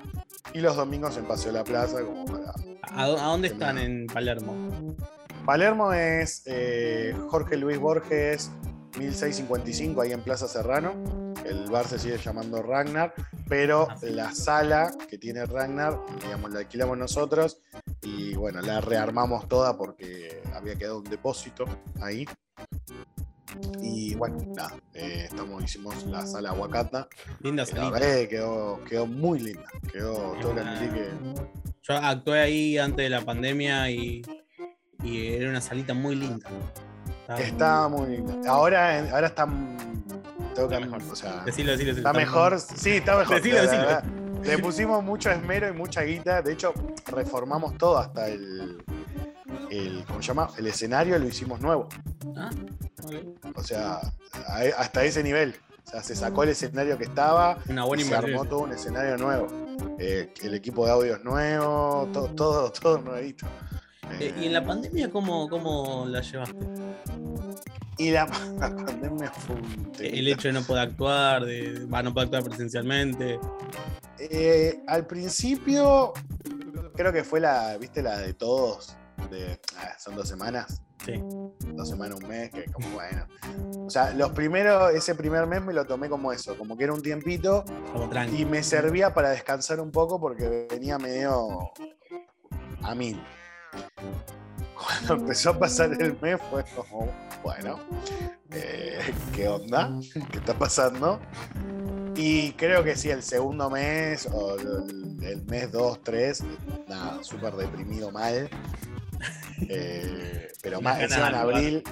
y 0.52 0.60
los 0.60 0.76
domingos 0.76 1.16
en 1.16 1.24
Paseo 1.26 1.52
de 1.52 1.58
la 1.58 1.64
Plaza 1.64 2.02
como 2.04 2.24
para. 2.24 2.52
¿A, 2.92 3.06
dó- 3.06 3.18
a 3.18 3.24
dónde 3.26 3.48
están 3.48 3.78
en 3.78 4.06
Palermo? 4.06 4.96
Palermo 5.46 5.92
es 5.92 6.42
eh, 6.46 7.14
Jorge 7.28 7.56
Luis 7.56 7.78
Borges 7.78 8.50
1655 8.98 10.00
ahí 10.02 10.12
en 10.12 10.22
Plaza 10.22 10.48
Serrano. 10.48 10.92
El 11.50 11.70
bar 11.70 11.86
se 11.86 11.98
sigue 11.98 12.16
llamando 12.18 12.62
Ragnar, 12.62 13.12
pero 13.48 13.88
Ah, 13.90 13.96
la 14.02 14.32
sala 14.34 14.92
que 15.08 15.18
tiene 15.18 15.44
Ragnar, 15.46 15.98
digamos, 16.22 16.52
la 16.52 16.60
alquilamos 16.60 16.96
nosotros 16.96 17.58
y 18.02 18.34
bueno, 18.34 18.60
la 18.62 18.80
rearmamos 18.80 19.48
toda 19.48 19.76
porque 19.76 20.42
había 20.54 20.76
quedado 20.76 20.98
un 20.98 21.04
depósito 21.04 21.64
ahí. 22.00 22.26
Y 23.82 24.14
bueno, 24.14 24.36
nada, 24.54 24.76
eh, 24.94 25.24
estamos, 25.28 25.64
hicimos 25.64 26.04
la 26.06 26.24
sala 26.24 26.50
Aguacata. 26.50 27.08
Linda 27.40 27.64
que 27.66 27.72
La 27.72 27.78
salita. 27.82 27.98
verdad 27.98 28.14
que 28.20 28.28
quedó, 28.28 28.80
quedó 28.88 29.06
muy 29.06 29.40
linda. 29.40 29.64
Quedó, 29.92 30.32
tengo 30.40 30.54
que 30.54 30.60
admitir 30.60 30.92
que 30.92 31.10
Yo 31.82 31.94
actué 31.96 32.40
ahí 32.40 32.78
antes 32.78 33.04
de 33.04 33.10
la 33.10 33.22
pandemia 33.22 33.90
y, 33.90 34.22
y 35.02 35.26
era 35.34 35.50
una 35.50 35.60
salita 35.60 35.94
muy 35.94 36.14
linda. 36.14 36.48
Estaba- 37.22 37.40
Está 37.40 37.88
muy 37.88 38.16
linda. 38.16 38.50
Ahora, 38.50 39.10
ahora 39.10 39.26
está. 39.26 39.46
Tengo 40.68 40.68
que, 40.68 40.74
Está 40.76 40.96
mejor. 40.96 41.12
o 41.12 41.16
sea, 41.16 41.44
Decilo, 41.44 41.72
decilo, 41.72 41.90
decilo. 41.92 42.08
está 42.08 42.12
mejor. 42.12 42.60
Sí, 42.60 42.90
está 42.92 43.16
mejor. 43.18 43.36
Decilo, 43.36 43.62
decilo. 43.62 43.86
Le 44.42 44.58
pusimos 44.58 45.02
mucho 45.04 45.30
esmero 45.30 45.68
y 45.68 45.72
mucha 45.72 46.02
guita. 46.02 46.40
De 46.42 46.52
hecho, 46.52 46.72
reformamos 47.06 47.76
todo 47.78 47.98
hasta 47.98 48.28
el. 48.28 48.82
el 49.70 50.04
¿Cómo 50.06 50.22
se 50.22 50.28
llama? 50.28 50.48
El 50.56 50.66
escenario 50.66 51.18
lo 51.18 51.26
hicimos 51.26 51.60
nuevo. 51.60 51.88
Ah, 52.36 52.50
ok. 53.02 53.12
O 53.56 53.62
sea, 53.62 54.00
a- 54.48 54.62
hasta 54.78 55.04
ese 55.04 55.22
nivel. 55.22 55.54
O 55.86 55.90
sea, 55.90 56.02
se 56.02 56.14
sacó 56.14 56.44
el 56.44 56.50
escenario 56.50 56.96
que 56.96 57.04
estaba 57.04 57.58
Una 57.68 57.84
y 57.84 57.88
buena 57.88 58.04
se 58.04 58.14
armó 58.14 58.44
todo 58.44 58.60
un 58.60 58.72
escenario 58.72 59.16
nuevo. 59.18 59.48
Eh, 59.98 60.32
el 60.42 60.54
equipo 60.54 60.86
de 60.86 60.92
audio 60.92 61.16
es 61.16 61.24
nuevo, 61.24 62.08
todo, 62.12 62.28
todo, 62.28 62.70
todo 62.70 62.98
nuevito. 62.98 63.46
Eh, 64.20 64.32
¿Y 64.40 64.46
en 64.46 64.52
la 64.52 64.64
pandemia 64.64 65.10
cómo, 65.10 65.48
cómo 65.48 66.04
la 66.06 66.20
llevaste? 66.20 66.56
Y 68.00 68.12
la, 68.12 68.24
la 68.58 68.74
pandemia 68.74 69.30
fue 69.30 69.56
un 69.56 69.92
El 69.98 70.26
hecho 70.26 70.48
de 70.48 70.54
no 70.54 70.62
poder 70.62 70.88
actuar, 70.88 71.44
de 71.44 71.84
va, 71.84 72.02
no 72.02 72.14
poder 72.14 72.28
actuar 72.28 72.44
presencialmente. 72.44 73.38
Eh, 74.18 74.80
al 74.86 75.06
principio, 75.06 76.14
creo 76.94 77.12
que 77.12 77.24
fue 77.24 77.40
la, 77.40 77.76
viste, 77.76 78.02
la 78.02 78.16
de 78.16 78.32
todos, 78.32 78.96
de, 79.30 79.60
ah, 79.76 79.92
son 79.98 80.16
dos 80.16 80.26
semanas, 80.26 80.80
Sí. 81.04 81.12
dos 81.74 81.90
semanas, 81.90 82.18
un 82.22 82.26
mes, 82.26 82.50
que 82.50 82.64
como 82.72 82.88
bueno. 82.88 83.26
O 83.86 83.90
sea, 83.90 84.14
los 84.14 84.30
primeros, 84.30 84.94
ese 84.94 85.14
primer 85.14 85.46
mes 85.46 85.62
me 85.62 85.74
lo 85.74 85.84
tomé 85.84 86.08
como 86.08 86.32
eso, 86.32 86.56
como 86.56 86.78
que 86.78 86.84
era 86.84 86.94
un 86.94 87.02
tiempito 87.02 87.66
Como 87.92 88.10
y 88.34 88.46
me 88.46 88.62
servía 88.62 89.12
para 89.12 89.28
descansar 89.28 89.78
un 89.78 89.90
poco 89.90 90.18
porque 90.18 90.66
venía 90.70 90.98
medio 90.98 91.70
a 92.82 92.94
mil. 92.94 93.20
Cuando 94.84 95.14
empezó 95.14 95.50
a 95.50 95.58
pasar 95.58 95.90
el 96.00 96.18
mes 96.20 96.40
fue 96.50 96.64
como, 96.74 97.10
bueno, 97.42 97.78
eh, 98.50 98.98
¿qué 99.34 99.48
onda? 99.48 99.92
¿Qué 100.30 100.38
está 100.38 100.54
pasando? 100.54 101.20
Y 102.16 102.52
creo 102.52 102.82
que 102.82 102.96
sí, 102.96 103.10
el 103.10 103.22
segundo 103.22 103.70
mes 103.70 104.26
o 104.32 104.56
el, 104.58 105.22
el 105.22 105.42
mes 105.44 105.70
2, 105.70 106.02
3, 106.02 106.42
nada, 106.88 107.22
súper 107.22 107.54
deprimido 107.54 108.10
mal. 108.10 108.48
Eh, 109.68 110.48
pero 110.62 110.80
más, 110.80 111.00
encima 111.00 111.28
en 111.28 111.34
abril. 111.34 111.84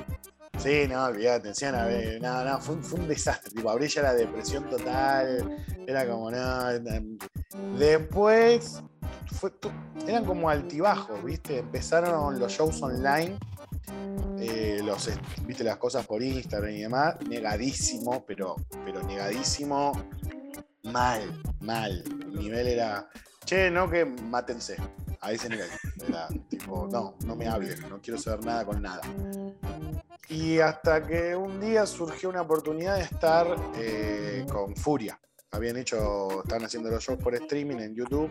Sí, 0.59 0.87
no, 0.89 1.05
olvídate, 1.05 1.49
encima 1.49 1.89
en 1.91 2.21
no, 2.21 2.45
no, 2.45 2.61
fue, 2.61 2.75
un- 2.77 2.83
fue 2.85 2.99
un 3.01 3.09
desastre. 3.09 3.51
Tipo, 3.55 3.71
abril 3.71 3.89
ya 3.89 4.01
era 4.01 4.15
depresión 4.15 4.69
total, 4.69 5.49
era 5.87 6.07
como, 6.09 6.31
no. 6.31 6.65
Después, 7.79 8.83
eran 10.07 10.25
como 10.25 10.49
altibajos, 10.49 11.23
¿viste? 11.25 11.59
Empezaron 11.59 12.39
los 12.39 12.53
shows 12.53 12.83
online, 12.83 13.39
eh, 14.39 14.83
¿viste? 15.47 15.65
Las 15.65 15.77
cosas 15.77 16.07
por 16.07 16.23
Instagram 16.23 16.71
y 16.71 16.81
demás, 16.81 17.17
negadísimo, 17.29 18.25
pero, 18.27 18.57
pero 18.85 19.03
negadísimo, 19.03 19.93
mal, 20.85 21.43
mal. 21.61 22.03
El 22.23 22.35
nivel 22.35 22.69
era, 22.69 23.09
che, 23.45 23.71
no, 23.71 23.89
que 23.89 24.05
mátense. 24.05 24.77
A 25.21 25.33
ese 25.33 25.49
nivel. 25.49 25.69
Tipo, 26.49 26.87
no, 26.87 27.17
no 27.25 27.35
me 27.35 27.49
hablen, 27.49 27.77
no 27.89 28.01
quiero 28.01 28.21
saber 28.21 28.45
nada 28.45 28.65
con 28.65 28.81
nada. 28.81 29.03
Y 30.29 30.61
hasta 30.61 31.05
que 31.05 31.35
un 31.35 31.61
día 31.61 31.87
surgió 31.87 32.29
una 32.29 32.43
oportunidad 32.43 32.97
de 32.97 33.03
estar 33.03 33.47
eh, 33.75 34.47
con 34.49 34.77
Furia. 34.77 35.19
Habían 35.51 35.77
hecho, 35.79 36.43
estaban 36.43 36.65
haciendo 36.65 36.91
los 36.91 37.03
shows 37.03 37.19
por 37.23 37.35
streaming 37.35 37.77
en 37.79 37.95
YouTube 37.95 38.29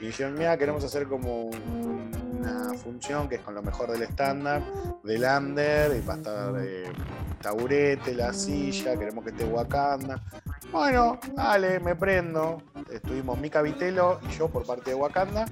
y 0.00 0.06
dijeron, 0.06 0.34
mira, 0.34 0.56
queremos 0.58 0.84
hacer 0.84 1.06
como 1.08 1.44
un- 1.44 2.10
una 2.40 2.74
función 2.74 3.28
que 3.28 3.36
es 3.36 3.40
con 3.40 3.54
lo 3.54 3.62
mejor 3.62 3.90
del 3.92 4.02
estándar, 4.02 4.62
del 5.02 5.24
under, 5.24 5.96
y 5.96 6.04
va 6.06 6.14
a 6.14 6.16
estar 6.18 6.54
eh, 6.60 6.92
taburete, 7.40 8.14
la 8.14 8.32
silla, 8.34 8.96
queremos 8.98 9.24
que 9.24 9.30
esté 9.30 9.44
Wakanda. 9.44 10.22
Bueno, 10.70 11.18
dale, 11.34 11.80
me 11.80 11.96
prendo. 11.96 12.58
Estuvimos 12.90 13.38
Mika 13.38 13.62
Vitelo 13.62 14.20
y 14.28 14.32
yo 14.36 14.48
por 14.48 14.66
parte 14.66 14.90
de 14.90 14.96
Wakanda. 14.96 15.46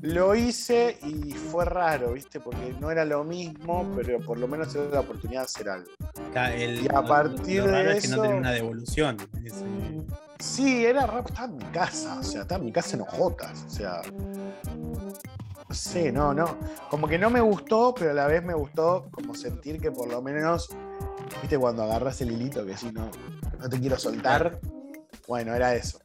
Lo 0.00 0.34
hice 0.34 0.98
y 1.02 1.32
fue 1.32 1.64
raro, 1.66 2.12
¿viste? 2.14 2.40
Porque 2.40 2.74
no 2.80 2.90
era 2.90 3.04
lo 3.04 3.22
mismo, 3.24 3.90
pero 3.94 4.18
por 4.20 4.38
lo 4.38 4.48
menos 4.48 4.74
era 4.74 4.86
la 4.86 5.00
oportunidad 5.00 5.42
de 5.42 5.44
hacer 5.44 5.68
algo. 5.68 5.90
El- 6.34 6.82
Y 6.84 6.88
a 6.88 7.00
lo- 7.00 7.06
partir 7.08 7.62
lo 7.64 7.70
raro 7.70 7.88
de 7.90 7.96
es 7.96 8.02
que 8.02 8.08
no 8.08 8.14
eso- 8.14 8.22
tenés 8.22 8.38
una 8.38 8.50
devolución. 8.52 9.16
Ese- 9.44 9.64
Sí, 10.40 10.84
era 10.84 11.06
rap, 11.06 11.28
estaba 11.28 11.46
en 11.48 11.56
mi 11.56 11.64
casa, 11.64 12.18
o 12.18 12.22
sea, 12.22 12.42
estaba 12.42 12.58
en 12.58 12.64
mi 12.66 12.72
casa 12.72 12.96
en 12.96 13.02
Ojotas, 13.02 13.64
o 13.66 13.70
sea. 13.70 14.02
No 15.68 15.74
sé, 15.74 16.12
no, 16.12 16.34
no. 16.34 16.56
Como 16.90 17.08
que 17.08 17.18
no 17.18 17.30
me 17.30 17.40
gustó, 17.40 17.94
pero 17.94 18.10
a 18.10 18.14
la 18.14 18.26
vez 18.26 18.44
me 18.44 18.54
gustó 18.54 19.08
como 19.10 19.34
sentir 19.34 19.80
que 19.80 19.90
por 19.90 20.08
lo 20.08 20.20
menos, 20.20 20.68
viste, 21.40 21.58
cuando 21.58 21.82
agarras 21.84 22.20
el 22.20 22.32
hilito 22.32 22.64
que 22.66 22.76
sí, 22.76 22.90
no, 22.92 23.10
no 23.58 23.68
te 23.68 23.80
quiero 23.80 23.98
soltar. 23.98 24.58
Bueno, 25.26 25.54
era 25.54 25.74
eso. 25.74 25.98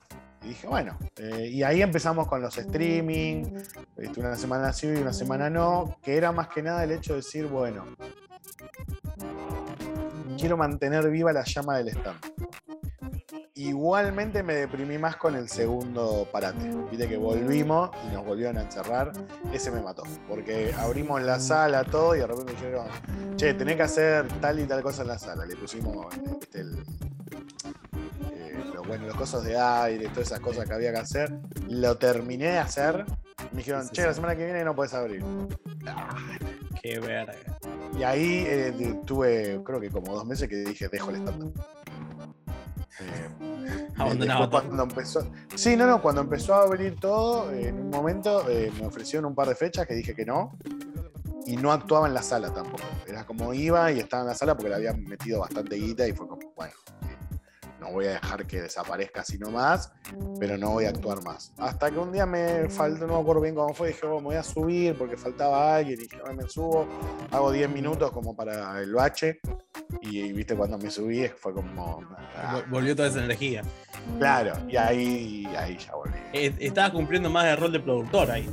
Y 0.44 0.50
dije, 0.50 0.68
bueno, 0.68 0.98
eh, 1.18 1.50
y 1.52 1.64
ahí 1.64 1.82
empezamos 1.82 2.28
con 2.28 2.42
los 2.42 2.58
streaming, 2.58 3.44
viste, 3.98 4.20
una 4.22 4.38
semana 4.38 4.72
sí 4.72 4.88
y 4.88 5.02
una 5.02 5.12
semana 5.12 5.50
no, 5.50 5.98
que 6.02 6.16
era 6.16 6.32
más 6.32 6.48
que 6.48 6.64
nada 6.64 6.84
el 6.86 6.92
hecho 6.92 7.14
de 7.14 7.18
decir, 7.18 7.48
bueno, 7.48 7.84
quiero 10.40 10.58
mantener 10.58 11.10
viva 11.10 11.32
la 11.34 11.44
llama 11.44 11.78
del 11.78 11.90
stand. 11.90 12.18
Igualmente 13.56 14.42
me 14.42 14.56
deprimí 14.56 14.98
más 14.98 15.18
con 15.18 15.36
el 15.36 15.50
segundo 15.50 16.28
parate. 16.32 16.70
Viste 16.90 17.10
que 17.10 17.18
volvimos 17.18 17.90
y 18.08 18.14
nos 18.14 18.26
volvieron 18.26 18.58
a 18.58 18.62
encerrar. 18.62 19.12
Ese 19.52 19.70
me 19.70 19.82
mató. 19.82 20.04
Porque 20.30 20.74
abrimos 20.78 21.22
la 21.22 21.40
sala, 21.40 21.84
todo, 21.84 22.16
y 22.16 22.20
de 22.20 22.28
repente 22.28 22.54
me 22.54 22.60
dijeron, 22.60 22.88
che, 23.36 23.54
tenés 23.54 23.76
que 23.76 23.84
hacer 23.84 24.28
tal 24.40 24.60
y 24.62 24.64
tal 24.66 24.82
cosa 24.82 25.02
en 25.02 25.10
la 25.10 25.20
sala. 25.20 25.46
Le 25.46 25.56
pusimos 25.58 26.08
viste, 26.40 26.62
el- 26.62 26.84
eh, 28.82 28.88
bueno, 28.88 29.06
los 29.08 29.16
cosas 29.16 29.44
de 29.44 29.58
aire, 29.58 30.08
todas 30.10 30.28
esas 30.28 30.40
cosas 30.40 30.66
que 30.68 30.74
había 30.74 30.92
que 30.92 31.00
hacer. 31.00 31.34
Lo 31.68 31.98
terminé 31.98 32.46
de 32.52 32.58
hacer. 32.58 33.06
Me 33.52 33.58
dijeron, 33.60 33.84
Sí, 33.86 33.92
che, 33.94 34.02
sí. 34.02 34.08
la 34.08 34.14
semana 34.14 34.36
que 34.36 34.46
viene 34.46 34.64
no 34.64 34.76
puedes 34.76 34.94
abrir. 34.94 35.24
Qué 36.82 37.00
verga. 37.00 37.34
Y 37.98 38.04
ahí 38.04 38.44
eh, 38.48 39.00
tuve, 39.06 39.62
creo 39.64 39.80
que 39.80 39.90
como 39.90 40.14
dos 40.14 40.26
meses 40.26 40.48
que 40.48 40.58
dije, 40.58 40.88
dejo 40.90 41.10
el 41.12 41.18
stand 41.18 41.54
Abandonado 43.98 44.42
después 44.42 44.64
todo. 44.64 44.70
cuando 44.70 44.84
empezó. 44.84 45.32
Sí, 45.56 45.76
no, 45.76 45.88
no, 45.88 46.02
cuando 46.02 46.22
empezó 46.22 46.54
a 46.56 46.64
abrir 46.64 47.00
todo, 47.00 47.52
eh, 47.52 47.68
en 47.70 47.80
un 47.80 47.90
momento 47.90 48.50
eh, 48.50 48.72
me 48.80 48.86
ofrecieron 48.88 49.26
un 49.26 49.36
par 49.36 49.48
de 49.48 49.56
fechas 49.56 49.86
que 49.88 49.94
dije 49.94 50.16
que 50.16 50.26
no. 50.26 50.58
Y 51.46 51.58
no 51.58 51.72
actuaba 51.72 52.08
en 52.08 52.14
la 52.14 52.22
sala 52.22 52.54
tampoco. 52.54 52.84
Era 53.08 53.26
como 53.26 53.54
iba 53.54 53.92
y 53.92 54.00
estaba 54.00 54.22
en 54.24 54.28
la 54.30 54.36
sala 54.36 54.56
porque 54.56 54.70
le 54.70 54.76
habían 54.76 55.04
metido 55.04 55.40
bastante 55.40 55.76
guita 55.78 56.08
y 56.08 56.14
fue 56.14 56.28
como, 56.28 56.39
eh, 56.39 56.39
voy 57.92 58.06
a 58.06 58.12
dejar 58.12 58.46
que 58.48 58.62
desaparezca 58.62 59.22
así 59.22 59.38
nomás, 59.38 59.92
pero 60.40 60.58
no 60.58 60.72
voy 60.72 60.86
a 60.86 60.90
actuar 60.90 61.24
más. 61.24 61.54
Hasta 61.58 61.92
que 61.92 62.00
un 62.00 62.12
día 62.12 62.26
me 62.26 62.70
faltó, 62.70 63.08
no 63.08 63.16
me 63.16 63.22
acuerdo 63.22 63.42
bien 63.42 63.56
cómo 63.56 63.74
fue, 63.74 63.90
dije, 63.90 64.06
oh, 64.06 64.20
me 64.20 64.28
voy 64.28 64.36
a 64.36 64.44
subir 64.44 64.98
porque 64.98 65.18
faltaba 65.18 65.76
alguien 65.76 66.00
y 66.00 66.04
dije, 66.04 66.18
"Ah, 66.26 66.34
me 66.34 66.48
subo, 66.48 66.88
hago 67.32 67.52
10 67.52 67.70
minutos 67.70 68.12
como 68.12 68.36
para 68.36 68.80
el 68.82 68.94
bache. 68.94 69.40
Y, 70.02 70.20
y, 70.20 70.34
viste, 70.34 70.56
cuando 70.56 70.78
me 70.78 70.90
subí 70.92 71.28
fue 71.30 71.54
como. 71.54 72.02
ah, 72.36 72.56
Vol- 72.66 72.70
Volvió 72.70 72.96
toda 72.96 73.08
esa 73.10 73.24
energía. 73.24 73.64
Claro, 74.18 74.54
y 74.70 74.76
ahí, 74.78 75.46
ahí 75.58 75.78
ya 75.78 75.96
volví. 75.96 76.14
Eh, 76.34 76.54
Estabas 76.60 76.92
cumpliendo 76.92 77.30
más 77.30 77.46
el 77.46 77.58
rol 77.58 77.72
de 77.72 77.80
productor 77.80 78.30
ahí. 78.32 78.48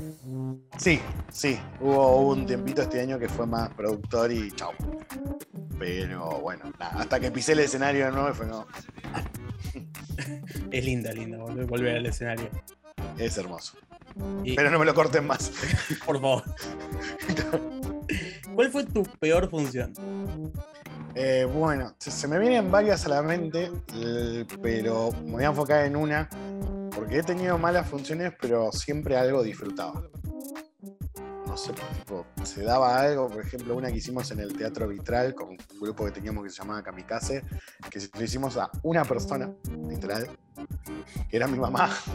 Sí, 0.79 1.01
sí, 1.31 1.59
hubo, 1.81 2.17
hubo 2.17 2.31
un 2.33 2.47
tiempito 2.47 2.83
este 2.83 3.01
año 3.01 3.19
que 3.19 3.29
fue 3.29 3.47
más 3.47 3.69
productor 3.75 4.33
y 4.33 4.51
chau. 4.53 4.73
Pero 5.79 6.41
bueno, 6.41 6.73
nada, 6.79 7.01
hasta 7.01 7.21
que 7.21 7.31
pisé 7.31 7.53
el 7.53 7.61
escenario 7.61 8.07
de 8.07 8.13
nuevo 8.13 8.33
fue 8.35 8.47
no. 8.47 8.67
Es 10.71 10.85
linda, 10.85 11.13
linda 11.13 11.39
volver, 11.39 11.67
volver 11.67 11.97
al 11.97 12.07
escenario. 12.07 12.49
Es 13.19 13.37
hermoso. 13.39 13.77
Y- 14.43 14.57
Pero 14.57 14.71
no 14.71 14.79
me 14.79 14.87
lo 14.87 14.95
corten 14.95 15.27
más. 15.27 15.53
Por 16.07 16.21
favor. 16.21 16.43
¿Cuál 18.55 18.71
fue 18.71 18.85
tu 18.85 19.03
peor 19.03 19.51
función? 19.51 19.93
Eh, 21.19 21.47
bueno, 21.51 21.95
se, 21.99 22.29
me 22.29 22.39
vienen 22.39 22.71
varias 22.71 23.07
a 23.07 23.09
la 23.09 23.23
mente, 23.23 23.71
l- 23.95 24.47
pero 24.61 25.11
me 25.25 25.33
voy 25.33 25.45
a 25.45 25.47
enfocar 25.47 25.85
en 25.87 25.97
una, 25.97 26.29
porque 26.95 27.19
he 27.19 27.23
tenido 27.23 27.57
malas 27.57 27.89
funciones, 27.89 28.35
pero 28.39 28.71
siempre 28.71 29.17
algo 29.17 29.43
disfrutaba. 29.43 30.03
No 31.47 31.57
sé, 31.57 31.73
tipo, 31.73 32.27
se 32.45 32.63
daba 32.65 33.01
algo, 33.01 33.29
por 33.31 33.41
ejemplo, 33.41 33.75
una 33.77 33.89
que 33.91 33.97
hicimos 33.97 34.31
en 34.31 34.41
el 34.41 34.53
Teatro 34.55 34.87
Vitral 34.89 35.35
con 35.35 35.49
un 35.51 35.59
grupo 35.81 36.05
que 36.05 36.11
teníamos 36.11 36.45
que 36.45 36.51
se 36.51 36.59
llamaba 36.59 36.83
Kamikaze, 36.83 37.43
que 37.89 37.99
lo 38.15 38.23
hicimos 38.23 38.59
a 38.59 38.71
una 38.83 39.03
persona, 39.07 39.51
literal, 39.89 40.29
que 41.31 41.37
era 41.37 41.47
mi 41.47 41.59
mamá. 41.59 41.89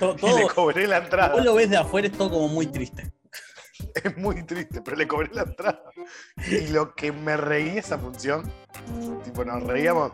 Todo, 0.00 0.16
Y 0.22 0.34
le 0.40 0.48
cobré 0.48 0.86
la 0.88 0.98
entrada. 0.98 1.32
vos 1.34 1.44
lo 1.44 1.54
ves 1.54 1.70
de 1.70 1.76
afuera, 1.76 2.08
es 2.08 2.12
todo 2.16 2.30
como 2.30 2.48
muy 2.48 2.66
triste. 2.66 3.12
Es 4.04 4.16
muy 4.16 4.42
triste, 4.44 4.80
pero 4.80 4.96
le 4.96 5.06
cobré 5.06 5.30
la 5.32 5.42
entrada. 5.42 5.82
Y 6.48 6.68
lo 6.68 6.94
que 6.94 7.12
me 7.12 7.36
reí 7.36 7.78
esa 7.78 7.98
función, 7.98 8.50
tipo, 9.24 9.44
nos 9.44 9.62
reíamos 9.62 10.12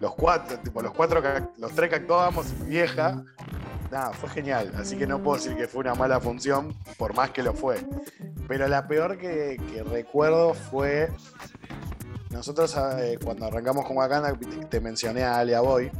los 0.00 0.14
cuatro, 0.14 0.58
tipo, 0.58 0.82
los 0.82 0.92
cuatro, 0.92 1.22
los 1.56 1.72
tres 1.72 1.90
que 1.90 1.96
actuábamos, 1.96 2.46
vieja. 2.66 3.22
Nada, 3.90 4.12
fue 4.12 4.28
genial. 4.30 4.72
Así 4.76 4.96
que 4.96 5.06
no 5.06 5.22
puedo 5.22 5.36
decir 5.36 5.56
que 5.56 5.66
fue 5.66 5.80
una 5.80 5.94
mala 5.94 6.20
función, 6.20 6.74
por 6.96 7.14
más 7.14 7.30
que 7.30 7.42
lo 7.42 7.54
fue. 7.54 7.84
Pero 8.46 8.68
la 8.68 8.86
peor 8.86 9.18
que, 9.18 9.58
recuerdo 9.90 10.54
fue. 10.54 11.08
Nosotros, 12.30 12.76
eh, 12.98 13.18
cuando 13.22 13.46
arrancamos 13.46 13.84
con 13.84 13.96
Wakanda, 13.96 14.38
te 14.68 14.80
mencioné 14.80 15.24
a 15.24 15.38
Alia 15.38 15.60
Boy, 15.60 15.90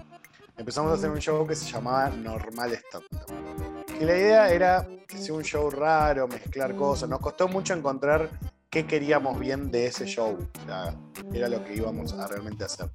empezamos 0.56 0.92
a 0.92 0.94
hacer 0.94 1.10
un 1.10 1.18
show 1.18 1.44
que 1.44 1.56
se 1.56 1.68
llamaba 1.68 2.08
Normal 2.10 2.72
Stand 2.72 3.69
que 4.00 4.06
la 4.06 4.16
idea 4.16 4.50
era 4.50 4.86
que 5.06 5.18
sea 5.18 5.34
un 5.34 5.42
show 5.44 5.68
raro, 5.70 6.26
mezclar 6.26 6.74
cosas. 6.74 7.06
Nos 7.08 7.20
costó 7.20 7.48
mucho 7.48 7.74
encontrar 7.74 8.30
qué 8.70 8.86
queríamos 8.86 9.38
bien 9.38 9.70
de 9.70 9.86
ese 9.86 10.06
show. 10.06 10.38
O 10.62 10.64
sea, 10.66 10.94
era 11.34 11.48
lo 11.48 11.62
que 11.62 11.74
íbamos 11.74 12.14
a 12.14 12.26
realmente 12.26 12.64
hacer. 12.64 12.88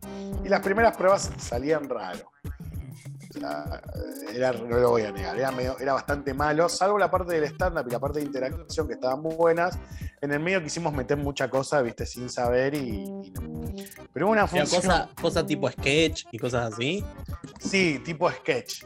Y 0.43 0.49
las 0.49 0.61
primeras 0.61 0.97
pruebas 0.97 1.29
salían 1.37 1.87
raro. 1.87 2.31
O 3.29 3.39
sea, 3.39 3.81
era, 4.33 4.51
no 4.53 4.77
lo 4.79 4.89
voy 4.91 5.03
a 5.03 5.11
negar, 5.11 5.37
era, 5.37 5.51
medio- 5.51 5.77
era 5.77 5.93
bastante 5.93 6.33
malo, 6.33 6.69
salvo 6.69 6.97
la 6.97 7.11
parte 7.11 7.33
del 7.33 7.43
stand-up 7.43 7.85
y 7.87 7.91
la 7.91 7.99
parte 7.99 8.19
de 8.19 8.25
interacción 8.25 8.87
que 8.87 8.93
estaban 8.93 9.21
muy 9.21 9.35
buenas. 9.35 9.77
En 10.21 10.31
el 10.31 10.39
medio 10.39 10.63
quisimos 10.63 10.91
meter 10.93 11.17
mucha 11.17 11.49
cosa, 11.49 11.81
viste, 11.83 12.05
sin 12.07 12.29
saber 12.29 12.73
y, 12.73 13.03
y 13.03 13.31
no. 13.31 13.73
Pero 14.13 14.29
una 14.29 14.45
O 14.45 14.47
sea, 14.47 14.61
función. 14.65 14.81
cosa, 14.81 15.09
cosa 15.21 15.45
tipo 15.45 15.69
sketch 15.69 16.25
y 16.31 16.39
cosas 16.39 16.73
así. 16.73 17.03
Sí, 17.59 18.01
tipo 18.03 18.31
sketch. 18.31 18.85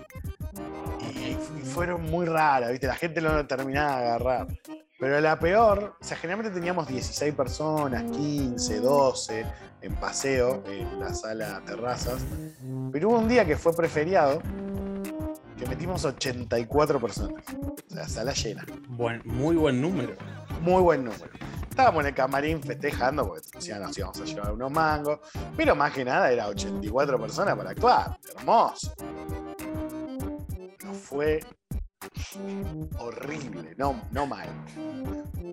Fueron 1.70 2.04
muy 2.04 2.26
raras, 2.26 2.72
¿viste? 2.72 2.88
La 2.88 2.96
gente 2.96 3.22
no 3.22 3.34
lo 3.34 3.46
terminaba 3.48 4.00
de 4.02 4.08
agarrar. 4.08 4.48
Pero 5.00 5.22
la 5.22 5.40
peor, 5.40 5.96
o 6.00 6.04
sea, 6.04 6.18
generalmente 6.18 6.54
teníamos 6.54 6.88
16 6.88 7.34
personas, 7.34 8.04
15, 8.04 8.80
12 8.82 9.46
en 9.82 9.96
paseo, 9.96 10.62
en 10.68 11.00
la 11.00 11.14
sala 11.14 11.62
terrazas. 11.66 12.22
Pero 12.92 13.10
hubo 13.10 13.20
un 13.20 13.30
día 13.30 13.46
que 13.46 13.56
fue 13.56 13.74
preferiado 13.74 14.42
que 15.58 15.66
metimos 15.68 16.04
84 16.04 17.00
personas. 17.00 17.44
O 17.90 17.94
sea, 17.94 18.08
sala 18.08 18.34
llena. 18.34 18.66
Buen, 18.90 19.22
muy 19.26 19.56
buen 19.56 19.82
número. 19.82 20.16
Muy 20.62 20.82
buen 20.82 21.04
número. 21.04 21.32
Estábamos 21.70 22.02
en 22.02 22.08
el 22.08 22.14
camarín 22.14 22.62
festejando 22.62 23.26
porque 23.26 23.62
ya 23.62 23.80
nos 23.80 23.98
íbamos 23.98 24.20
a 24.20 24.26
llevar 24.26 24.52
unos 24.52 24.72
mangos. 24.72 25.20
Pero 25.56 25.76
más 25.76 25.94
que 25.94 26.04
nada 26.04 26.32
era 26.32 26.48
84 26.48 27.20
personas 27.20 27.56
para 27.56 27.70
actuar. 27.70 28.18
Hermoso. 28.38 28.94
No 30.84 30.94
fue 30.94 31.40
horrible, 32.98 33.74
no, 33.78 34.02
no 34.12 34.26
mal. 34.26 34.48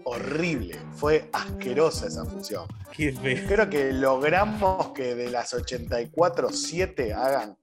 Horrible. 0.05 0.79
Fue 0.95 1.29
asquerosa 1.33 2.07
esa 2.07 2.25
función. 2.25 2.67
Qué 2.93 3.13
feo. 3.13 3.47
Creo 3.49 3.69
que 3.71 3.93
logramos 3.93 4.89
que 4.93 5.15
de 5.15 5.31
las 5.31 5.53
84, 5.55 6.51
7 6.53 7.13
hagan. 7.15 7.57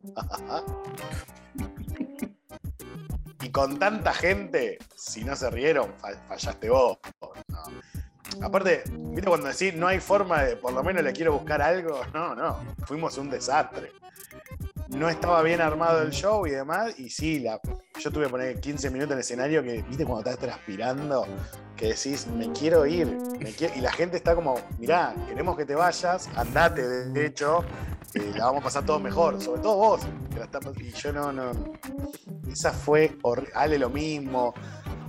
y 3.41 3.49
con 3.49 3.77
tanta 3.79 4.13
gente, 4.13 4.77
si 4.95 5.23
no 5.23 5.35
se 5.35 5.49
rieron, 5.49 5.93
fa- 5.97 6.17
fallaste 6.27 6.69
vos. 6.69 6.97
No. 7.47 7.63
Aparte, 8.41 8.83
¿viste 8.89 9.27
cuando 9.27 9.47
decís 9.47 9.75
no 9.75 9.87
hay 9.87 9.99
forma 9.99 10.43
de, 10.43 10.55
por 10.55 10.73
lo 10.73 10.83
menos 10.83 11.03
le 11.03 11.13
quiero 11.13 11.33
buscar 11.33 11.61
algo? 11.61 12.01
No, 12.13 12.33
no. 12.35 12.59
Fuimos 12.85 13.17
un 13.17 13.29
desastre. 13.29 13.91
No 14.89 15.09
estaba 15.09 15.41
bien 15.43 15.61
armado 15.61 16.01
el 16.01 16.11
show 16.11 16.45
y 16.47 16.51
demás. 16.51 16.97
Y 16.99 17.09
sí, 17.09 17.39
la, 17.39 17.59
yo 18.03 18.11
tuve 18.11 18.25
que 18.25 18.29
poner 18.31 18.59
15 18.59 18.89
minutos 18.89 19.11
en 19.11 19.17
el 19.17 19.21
escenario 19.21 19.63
que, 19.63 19.81
¿viste 19.83 20.05
cuando 20.05 20.29
estás 20.29 20.37
transpirando? 20.37 21.25
Que 21.77 21.87
decís, 21.87 22.27
me 22.27 22.51
quiero 22.51 22.85
ir. 22.85 23.07
me 23.39 23.51
quiero-". 23.51 23.75
Y 23.75 23.81
la 23.81 23.93
gente 23.93 24.17
está 24.17 24.35
como, 24.35 24.59
mirá, 24.77 25.15
queremos 25.27 25.55
que 25.55 25.65
te 25.65 25.73
vayas, 25.73 26.29
andate, 26.35 26.81
de 26.85 27.25
hecho, 27.25 27.63
que 28.11 28.19
la 28.37 28.45
vamos 28.45 28.61
a 28.61 28.63
pasar 28.65 28.85
todo 28.85 28.99
mejor. 28.99 29.41
Sobre 29.41 29.61
todo 29.61 29.75
vos. 29.77 30.01
y 30.77 30.91
yo 30.91 31.13
no, 31.13 31.31
no. 31.31 31.51
Esa 32.51 32.71
fue 32.71 33.17
horrible. 33.21 33.51
Ale 33.55 33.79
lo 33.79 33.89
mismo. 33.89 34.53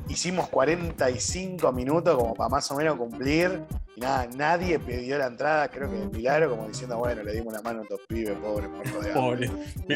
Hicimos 0.09 0.49
45 0.49 1.73
minutos 1.73 2.17
como 2.17 2.35
para 2.35 2.49
más 2.51 2.71
o 2.71 2.77
menos 2.77 2.97
cumplir. 2.97 3.61
Y 3.97 4.01
nada, 4.01 4.27
nadie 4.37 4.79
pidió 4.79 5.17
la 5.19 5.27
entrada, 5.29 5.69
creo 5.69 5.89
que 5.91 5.97
de 5.97 6.07
milagro, 6.09 6.51
como 6.51 6.67
diciendo, 6.69 6.99
bueno, 6.99 7.23
le 7.23 7.33
dimos 7.33 7.53
una 7.55 7.63
mano 7.63 7.81
a 7.81 7.83
estos 7.85 8.01
pibes, 8.09 8.37
pobres, 8.39 8.69
de. 9.03 9.11
Pobre. 9.15 9.51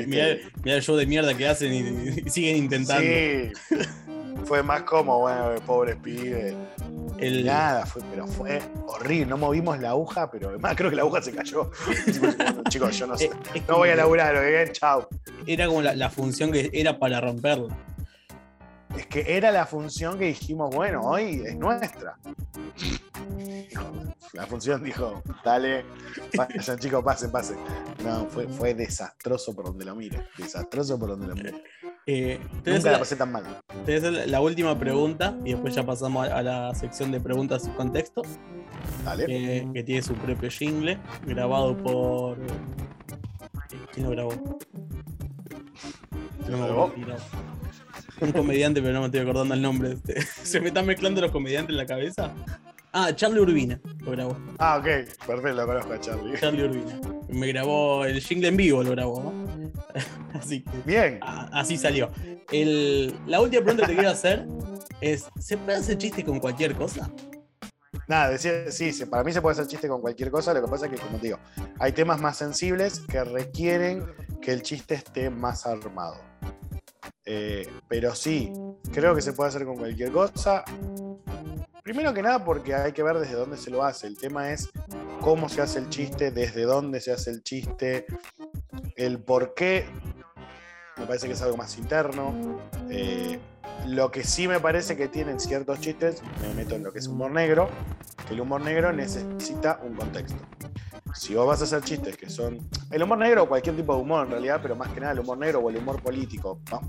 Mirá, 0.06 0.36
mirá 0.62 0.76
el 0.76 0.82
show 0.82 0.96
de 0.96 1.04
mierda 1.06 1.34
que 1.36 1.48
hacen 1.48 1.72
y, 1.72 2.20
y 2.26 2.30
siguen 2.30 2.56
intentando. 2.56 3.02
Sí. 3.02 3.52
Fue 4.44 4.62
más 4.62 4.82
como, 4.84 5.18
bueno, 5.20 5.54
pobres 5.66 5.96
pibes. 5.96 6.54
El- 7.18 7.44
Nada, 7.44 7.84
fue, 7.84 8.00
pero 8.10 8.26
fue 8.28 8.60
horrible. 8.86 9.26
No 9.26 9.36
movimos 9.36 9.78
la 9.80 9.90
aguja, 9.90 10.30
pero 10.30 10.50
además 10.50 10.74
creo 10.76 10.88
que 10.90 10.96
la 10.96 11.02
aguja 11.02 11.20
se 11.20 11.32
cayó. 11.32 11.70
Chicos, 12.68 12.96
yo 12.96 13.08
no 13.08 13.18
sé. 13.18 13.24
eh, 13.54 13.62
No 13.68 13.78
voy 13.78 13.88
a 13.90 13.96
laburar, 13.96 14.36
¿ok? 14.36 14.72
Chao. 14.72 15.08
Era 15.44 15.66
como 15.66 15.82
la, 15.82 15.96
la 15.96 16.08
función 16.08 16.52
que 16.52 16.70
era 16.72 16.98
para 17.00 17.20
romperla. 17.20 17.76
Es 18.98 19.06
que 19.06 19.36
era 19.36 19.52
la 19.52 19.64
función 19.64 20.18
que 20.18 20.24
dijimos, 20.26 20.74
bueno, 20.74 21.02
hoy 21.02 21.42
es 21.46 21.56
nuestra. 21.56 22.18
La 24.32 24.44
función 24.46 24.82
dijo, 24.82 25.22
dale, 25.44 25.84
vayan 26.36 26.78
chicos, 26.80 27.04
pasen, 27.04 27.30
pasen. 27.30 27.56
No, 28.04 28.26
fue, 28.26 28.48
fue 28.48 28.74
desastroso 28.74 29.54
por 29.54 29.66
donde 29.66 29.84
lo 29.84 29.94
mire. 29.94 30.26
Desastroso 30.36 30.98
por 30.98 31.10
donde 31.10 31.28
lo 31.28 31.34
mire. 31.36 31.62
Eh, 32.06 32.40
Nunca 32.64 32.90
la 32.90 32.98
pasé 32.98 33.14
tan 33.16 33.30
mal. 33.30 33.44
te 33.68 33.76
voy 33.84 33.94
a 33.94 33.98
hacer 33.98 34.28
la 34.28 34.40
última 34.40 34.76
pregunta 34.78 35.36
y 35.44 35.52
después 35.52 35.74
ya 35.74 35.84
pasamos 35.86 36.26
a, 36.28 36.38
a 36.38 36.42
la 36.42 36.74
sección 36.74 37.12
de 37.12 37.20
preguntas 37.20 37.66
y 37.66 37.70
contexto, 37.76 38.22
Dale. 39.04 39.26
que, 39.26 39.68
que 39.74 39.82
tiene 39.84 40.02
su 40.02 40.14
propio 40.14 40.50
jingle, 40.50 40.98
grabado 41.26 41.76
por. 41.76 42.38
eh, 42.38 42.46
¿Quién 43.92 44.06
lo 44.06 44.10
grabó? 44.12 44.58
¿Quién 46.46 46.52
lo 46.58 46.64
grabó? 46.66 46.92
Un 48.20 48.32
comediante, 48.32 48.80
pero 48.80 48.94
no 48.94 49.00
me 49.00 49.06
estoy 49.06 49.20
acordando 49.20 49.54
el 49.54 49.62
nombre. 49.62 49.92
Este, 49.92 50.20
Se 50.42 50.60
me 50.60 50.68
están 50.68 50.86
mezclando 50.86 51.20
los 51.20 51.30
comediantes 51.30 51.70
en 51.70 51.76
la 51.76 51.86
cabeza. 51.86 52.34
Ah, 52.92 53.14
Charlie 53.14 53.40
Urbina 53.40 53.78
lo 54.00 54.10
grabó. 54.12 54.36
Ah, 54.58 54.78
ok, 54.78 54.84
perfecto, 55.26 55.52
lo 55.52 55.66
conozco 55.66 55.92
a 55.92 56.00
Charlie. 56.00 56.38
Charlie 56.40 56.64
Urbina. 56.64 57.00
Me 57.28 57.46
grabó 57.48 58.04
el 58.06 58.20
jingle 58.20 58.48
en 58.48 58.56
vivo, 58.56 58.82
lo 58.82 58.90
grabó. 58.92 59.22
¿no? 59.22 59.70
Así 60.38 60.62
que 60.62 60.70
Bien. 60.86 61.18
a- 61.22 61.48
así 61.60 61.76
salió. 61.76 62.10
El- 62.50 63.14
la 63.26 63.40
última 63.40 63.62
pregunta 63.62 63.82
que 63.86 63.92
te 63.92 63.94
quiero 63.94 64.10
hacer 64.10 64.46
es: 65.00 65.26
¿se 65.38 65.56
puede 65.58 65.78
hacer 65.78 65.98
chiste 65.98 66.24
con 66.24 66.40
cualquier 66.40 66.74
cosa? 66.74 67.10
Nada, 68.06 68.36
sí, 68.38 68.48
sí, 68.92 69.04
para 69.04 69.22
mí 69.22 69.32
se 69.32 69.42
puede 69.42 69.52
hacer 69.52 69.66
chiste 69.66 69.86
con 69.86 70.00
cualquier 70.00 70.30
cosa, 70.30 70.54
lo 70.54 70.62
que 70.64 70.70
pasa 70.70 70.86
es 70.86 70.92
que, 70.92 70.98
como 70.98 71.18
te 71.18 71.26
digo, 71.26 71.38
hay 71.78 71.92
temas 71.92 72.18
más 72.20 72.38
sensibles 72.38 73.00
que 73.00 73.22
requieren 73.22 74.02
que 74.40 74.52
el 74.52 74.62
chiste 74.62 74.94
esté 74.94 75.28
más 75.28 75.66
armado. 75.66 76.16
Eh, 77.30 77.68
pero 77.86 78.14
sí, 78.14 78.50
creo 78.90 79.14
que 79.14 79.20
se 79.20 79.34
puede 79.34 79.50
hacer 79.50 79.66
con 79.66 79.76
cualquier 79.76 80.10
cosa. 80.10 80.64
Primero 81.82 82.14
que 82.14 82.22
nada 82.22 82.42
porque 82.42 82.74
hay 82.74 82.92
que 82.92 83.02
ver 83.02 83.18
desde 83.18 83.34
dónde 83.34 83.58
se 83.58 83.70
lo 83.70 83.84
hace. 83.84 84.06
El 84.06 84.16
tema 84.16 84.50
es 84.50 84.70
cómo 85.20 85.50
se 85.50 85.60
hace 85.60 85.78
el 85.78 85.90
chiste, 85.90 86.30
desde 86.30 86.62
dónde 86.62 87.02
se 87.02 87.12
hace 87.12 87.30
el 87.30 87.42
chiste, 87.42 88.06
el 88.96 89.18
por 89.18 89.52
qué. 89.52 89.84
Me 90.96 91.04
parece 91.04 91.26
que 91.26 91.34
es 91.34 91.42
algo 91.42 91.58
más 91.58 91.76
interno. 91.76 92.60
Eh, 92.88 93.38
lo 93.86 94.10
que 94.10 94.24
sí 94.24 94.48
me 94.48 94.58
parece 94.58 94.96
que 94.96 95.08
tienen 95.08 95.38
ciertos 95.38 95.80
chistes, 95.80 96.22
me 96.40 96.54
meto 96.54 96.76
en 96.76 96.82
lo 96.82 96.92
que 96.92 96.98
es 96.98 97.08
humor 97.08 97.30
negro, 97.30 97.68
que 98.26 98.32
el 98.32 98.40
humor 98.40 98.62
negro 98.62 98.90
necesita 98.90 99.80
un 99.82 99.94
contexto. 99.94 100.38
Si 101.14 101.34
vos 101.34 101.46
vas 101.46 101.60
a 101.60 101.64
hacer 101.64 101.82
chistes 101.82 102.16
que 102.16 102.28
son. 102.30 102.58
El 102.90 103.02
humor 103.02 103.18
negro 103.18 103.44
o 103.44 103.48
cualquier 103.48 103.76
tipo 103.76 103.94
de 103.94 104.00
humor 104.02 104.24
en 104.26 104.30
realidad, 104.32 104.60
pero 104.62 104.76
más 104.76 104.92
que 104.92 105.00
nada 105.00 105.12
el 105.12 105.20
humor 105.20 105.38
negro 105.38 105.60
o 105.60 105.70
el 105.70 105.76
humor 105.76 106.00
político. 106.02 106.60
Va- 106.72 106.80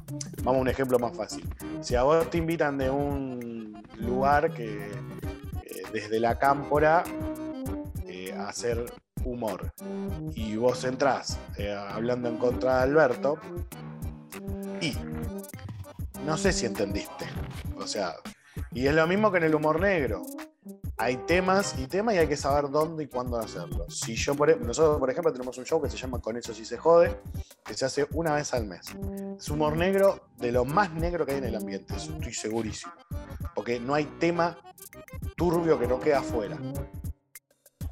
Vamos 0.44 0.60
a 0.60 0.62
un 0.62 0.68
ejemplo 0.68 0.98
más 1.00 1.16
fácil. 1.16 1.48
Si 1.82 1.96
a 1.96 2.04
vos 2.04 2.30
te 2.30 2.38
invitan 2.38 2.78
de 2.78 2.90
un 2.90 3.82
lugar 3.98 4.54
que 4.54 4.78
eh, 5.64 5.84
desde 5.94 6.20
la 6.20 6.38
cámpora 6.38 7.04
hacer 8.48 8.86
humor 9.26 9.74
y 10.34 10.56
vos 10.56 10.84
entrás 10.86 11.38
eh, 11.58 11.74
hablando 11.74 12.30
en 12.30 12.38
contra 12.38 12.78
de 12.78 12.84
Alberto 12.84 13.38
y 14.82 14.94
no 16.26 16.38
sé 16.38 16.54
si 16.54 16.66
entendiste. 16.66 17.26
O 17.78 17.86
sea, 17.86 18.16
y 18.72 18.88
es 18.88 18.96
lo 18.96 19.06
mismo 19.08 19.32
que 19.32 19.38
en 19.40 19.44
el 19.44 19.56
humor 19.56 19.80
negro. 19.82 20.24
Hay 20.98 21.18
temas 21.18 21.76
y 21.78 21.88
temas 21.88 22.16
y 22.16 22.18
hay 22.18 22.28
que 22.28 22.38
saber 22.38 22.70
dónde 22.70 23.04
y 23.04 23.08
cuándo 23.08 23.38
hacerlo. 23.38 23.90
Si 23.90 24.16
yo 24.16 24.36
por, 24.36 24.50
e, 24.50 24.56
nosotros, 24.58 25.00
por 25.00 25.10
ejemplo, 25.10 25.32
tenemos 25.32 25.58
un 25.58 25.66
show 25.66 25.82
que 25.82 25.90
se 25.90 25.98
llama 25.98 26.20
Con 26.20 26.38
eso 26.38 26.54
sí 26.54 26.66
se 26.66 26.78
jode, 26.78 27.20
que 27.64 27.74
se 27.74 27.86
hace 27.86 28.08
una 28.12 28.34
vez 28.34 28.54
al 28.54 28.66
mes. 28.66 28.82
Es 29.38 29.50
humor 29.50 29.78
negro 29.78 30.28
de 30.38 30.52
lo 30.52 30.66
más 30.66 30.94
negro 30.94 31.26
que 31.26 31.34
hay 31.34 31.38
en 31.38 31.46
el 31.46 31.56
ambiente, 31.56 31.96
eso 31.96 32.14
estoy 32.14 32.34
segurísimo. 32.34 32.94
Porque 33.56 33.80
no 33.80 33.94
hay 33.94 34.06
tema 34.20 34.58
turbio 35.36 35.80
que 35.80 35.88
no 35.88 36.00
queda 36.00 36.20
afuera. 36.20 36.58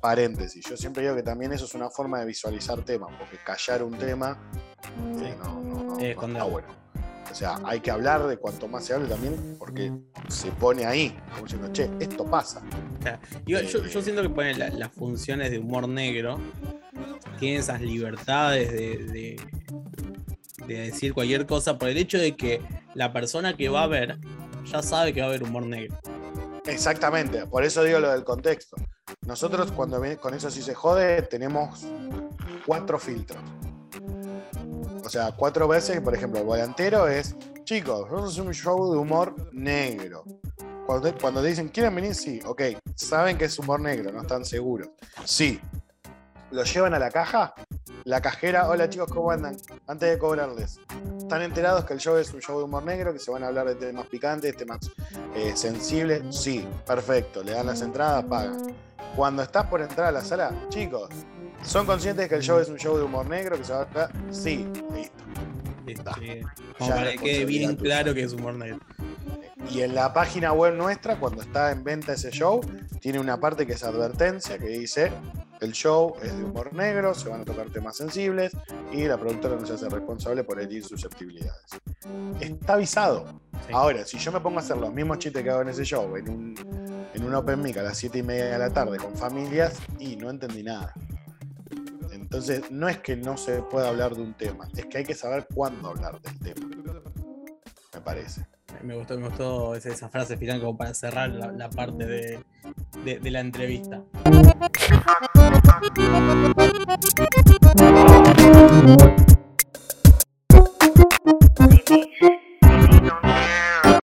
Paréntesis, 0.01 0.63
yo 0.69 0.77
siempre 0.77 1.03
digo 1.03 1.15
que 1.15 1.23
también 1.23 1.53
eso 1.53 1.65
es 1.65 1.73
una 1.73 1.89
forma 1.89 2.19
de 2.19 2.25
visualizar 2.25 2.83
temas, 2.83 3.09
porque 3.17 3.37
callar 3.43 3.83
un 3.83 3.97
tema 3.97 4.37
eh, 5.19 5.35
no, 5.43 5.61
no, 5.61 5.83
no, 5.83 5.99
Eh, 5.99 6.13
no 6.13 6.21
con 6.21 6.31
está 6.31 6.43
bueno. 6.43 6.67
O 7.31 7.35
sea, 7.35 7.59
hay 7.65 7.79
que 7.81 7.91
hablar 7.91 8.25
de 8.27 8.37
cuanto 8.37 8.67
más 8.67 8.85
se 8.85 8.93
hable 8.93 9.07
también, 9.07 9.55
porque 9.59 9.91
se 10.27 10.49
pone 10.51 10.85
ahí, 10.85 11.15
como 11.31 11.43
diciendo, 11.43 11.69
che, 11.71 11.89
esto 11.99 12.25
pasa. 12.25 12.61
Yo, 13.45 13.61
yo- 13.61 13.85
yo 13.85 14.01
siento 14.01 14.21
que 14.21 14.29
ponen 14.29 14.57
la- 14.59 14.69
las 14.69 14.91
funciones 14.91 15.51
de 15.51 15.59
humor 15.59 15.87
negro, 15.87 16.39
tienen 17.39 17.59
esas 17.59 17.81
libertades 17.81 18.71
de, 18.71 18.97
de- 19.05 19.41
de 20.65 20.79
decir 20.79 21.13
cualquier 21.13 21.45
cosa 21.45 21.77
por 21.77 21.89
el 21.89 21.97
hecho 21.97 22.17
de 22.17 22.35
que 22.35 22.61
la 22.95 23.13
persona 23.13 23.55
que 23.55 23.69
va 23.69 23.83
a 23.83 23.87
ver 23.87 24.17
ya 24.65 24.81
sabe 24.81 25.13
que 25.13 25.21
va 25.21 25.27
a 25.27 25.29
haber 25.29 25.43
humor 25.43 25.65
negro. 25.65 25.95
Exactamente, 26.65 27.45
por 27.47 27.63
eso 27.63 27.83
digo 27.83 27.99
lo 27.99 28.11
del 28.11 28.23
contexto. 28.23 28.75
Nosotros 29.25 29.71
cuando 29.71 30.01
con 30.19 30.33
eso 30.33 30.49
sí 30.51 30.61
se 30.61 30.73
jode, 30.73 31.21
tenemos 31.21 31.85
cuatro 32.65 32.99
filtros. 32.99 33.39
O 35.08 35.10
sea, 35.10 35.32
cuatro 35.32 35.70
veces, 35.70 36.02
por 36.02 36.13
ejemplo, 36.13 36.41
el 36.41 36.46
volantero 36.46 37.08
es, 37.08 37.34
chicos, 37.63 38.12
a 38.12 38.26
hacer 38.26 38.43
un 38.43 38.54
show 38.54 38.91
de 38.91 38.98
humor 38.98 39.34
negro. 39.54 40.26
Cuando 40.86 41.17
cuando 41.17 41.41
dicen, 41.41 41.70
¿quieren 41.70 41.96
venir? 41.96 42.13
Sí, 42.13 42.41
ok. 42.46 42.62
Saben 42.93 43.38
que 43.38 43.46
es 43.46 43.58
humor 43.58 43.80
negro, 43.80 44.12
no 44.12 44.24
están 44.24 44.43
seguros. 44.43 44.89
Sí. 45.24 45.62
Lo 46.52 46.65
llevan 46.65 46.93
a 46.93 47.00
la 47.00 47.10
caja, 47.10 47.54
la 48.04 48.20
cajera, 48.20 48.67
hola 48.67 48.89
chicos, 48.89 49.10
¿cómo 49.10 49.32
andan? 49.32 49.56
Antes 49.88 50.10
de 50.10 50.20
cobrarles. 50.20 50.78
¿Están 51.17 51.41
enterados 51.41 51.86
que 51.86 51.93
el 51.93 52.00
show 52.02 52.17
es 52.17 52.34
un 52.34 52.41
show 52.41 52.58
de 52.58 52.65
humor 52.65 52.84
negro, 52.84 53.13
que 53.13 53.20
se 53.20 53.32
van 53.32 53.46
a 53.46 53.48
hablar 53.48 53.65
de 53.65 53.76
temas 53.76 54.08
picantes, 54.08 54.58
temas 54.58 54.91
eh, 55.36 55.54
sensibles? 55.56 56.36
Sí, 56.36 56.67
perfecto. 56.86 57.43
Le 57.43 57.54
dan 57.54 57.67
las 57.67 57.82
entradas, 57.82 58.26
pagan. 58.26 58.76
Cuando 59.15 59.41
estás 59.41 59.67
por 59.67 59.82
entrar 59.82 60.08
a 60.08 60.12
la 60.12 60.22
sala, 60.22 60.52
chicos, 60.67 61.10
¿son 61.67 61.86
conscientes 61.86 62.27
que 62.27 62.36
el 62.36 62.41
show 62.41 62.60
es 62.60 62.69
un 62.69 62.77
show 62.77 62.97
de 62.97 63.03
humor 63.03 63.27
negro, 63.27 63.58
que 63.58 63.63
se 63.63 63.73
va 63.73 63.80
a 63.80 63.84
hablar? 63.84 64.12
Sí, 64.32 64.65
listo. 64.93 65.23
Como 66.77 66.89
para 66.89 67.12
que 67.12 67.17
quede 67.17 67.45
bien 67.45 67.75
claro 67.75 68.13
que 68.13 68.23
es 68.23 68.34
humor 68.34 68.56
negro. 68.56 68.80
Y 69.69 69.82
en 69.82 69.95
la 69.95 70.13
página 70.13 70.53
web 70.53 70.75
nuestra, 70.75 71.19
cuando 71.19 71.41
está 71.41 71.71
en 71.71 71.84
venta 71.84 72.13
ese 72.13 72.32
show, 72.32 72.62
tiene 73.01 73.19
una 73.19 73.39
parte 73.39 73.65
que 73.65 73.73
es 73.73 73.84
advertencia, 73.84 74.58
que 74.58 74.67
dice, 74.67 75.12
el 75.60 75.73
show 75.73 76.15
es 76.21 76.38
de 76.38 76.43
humor 76.43 76.73
negro, 76.73 77.13
se 77.13 77.30
van 77.30 77.41
a 77.41 77.45
tocar 77.45 77.69
temas 77.69 77.97
sensibles 77.97 78.51
y 78.91 79.06
la 79.06 79.17
productora 79.17 79.56
no 79.56 79.65
se 79.65 79.73
hace 79.73 79.89
responsable 79.89 80.43
por 80.43 80.60
herir 80.62 80.84
susceptibilidades. 80.84 81.65
Está 82.39 82.73
avisado. 82.73 83.25
Sí. 83.67 83.73
Ahora, 83.73 84.06
si 84.06 84.17
yo 84.17 84.32
me 84.32 84.39
pongo 84.39 84.60
a 84.60 84.62
hacer 84.62 84.77
los 84.77 84.93
mismos 84.93 85.19
chistes 85.19 85.43
que 85.43 85.49
hago 85.49 85.62
en 85.62 85.69
ese 85.69 85.84
show, 85.84 86.15
en 86.15 86.30
un, 86.30 87.10
en 87.13 87.23
un 87.23 87.36
Open 87.36 87.62
Mic 87.62 87.77
a 87.77 87.84
las 87.84 87.97
7 87.97 88.19
y 88.19 88.23
media 88.23 88.45
de 88.45 88.58
la 88.58 88.69
tarde 88.71 88.97
con 88.97 89.15
familias, 89.15 89.80
y 89.99 90.15
no 90.15 90.30
entendí 90.30 90.63
nada. 90.63 90.93
Entonces, 92.29 92.69
no 92.71 92.89
es 92.89 92.97
que 92.97 93.15
no 93.15 93.37
se 93.37 93.61
pueda 93.61 93.87
hablar 93.87 94.13
de 94.13 94.21
un 94.21 94.33
tema, 94.33 94.67
es 94.75 94.85
que 94.87 94.97
hay 94.97 95.05
que 95.05 95.15
saber 95.15 95.47
cuándo 95.53 95.91
hablar 95.91 96.19
del 96.19 96.37
tema. 96.39 96.67
Me 97.93 98.01
parece. 98.01 98.45
Me 98.83 98.95
gustó, 98.95 99.17
me 99.17 99.29
gustó 99.29 99.75
esa 99.75 100.09
frase 100.09 100.35
final 100.35 100.59
como 100.59 100.77
para 100.77 100.93
cerrar 100.93 101.29
la, 101.29 101.69
parte 101.69 102.05
de, 102.05 102.43
de 103.05 103.31
la 103.31 103.39
entrevista. 103.39 104.03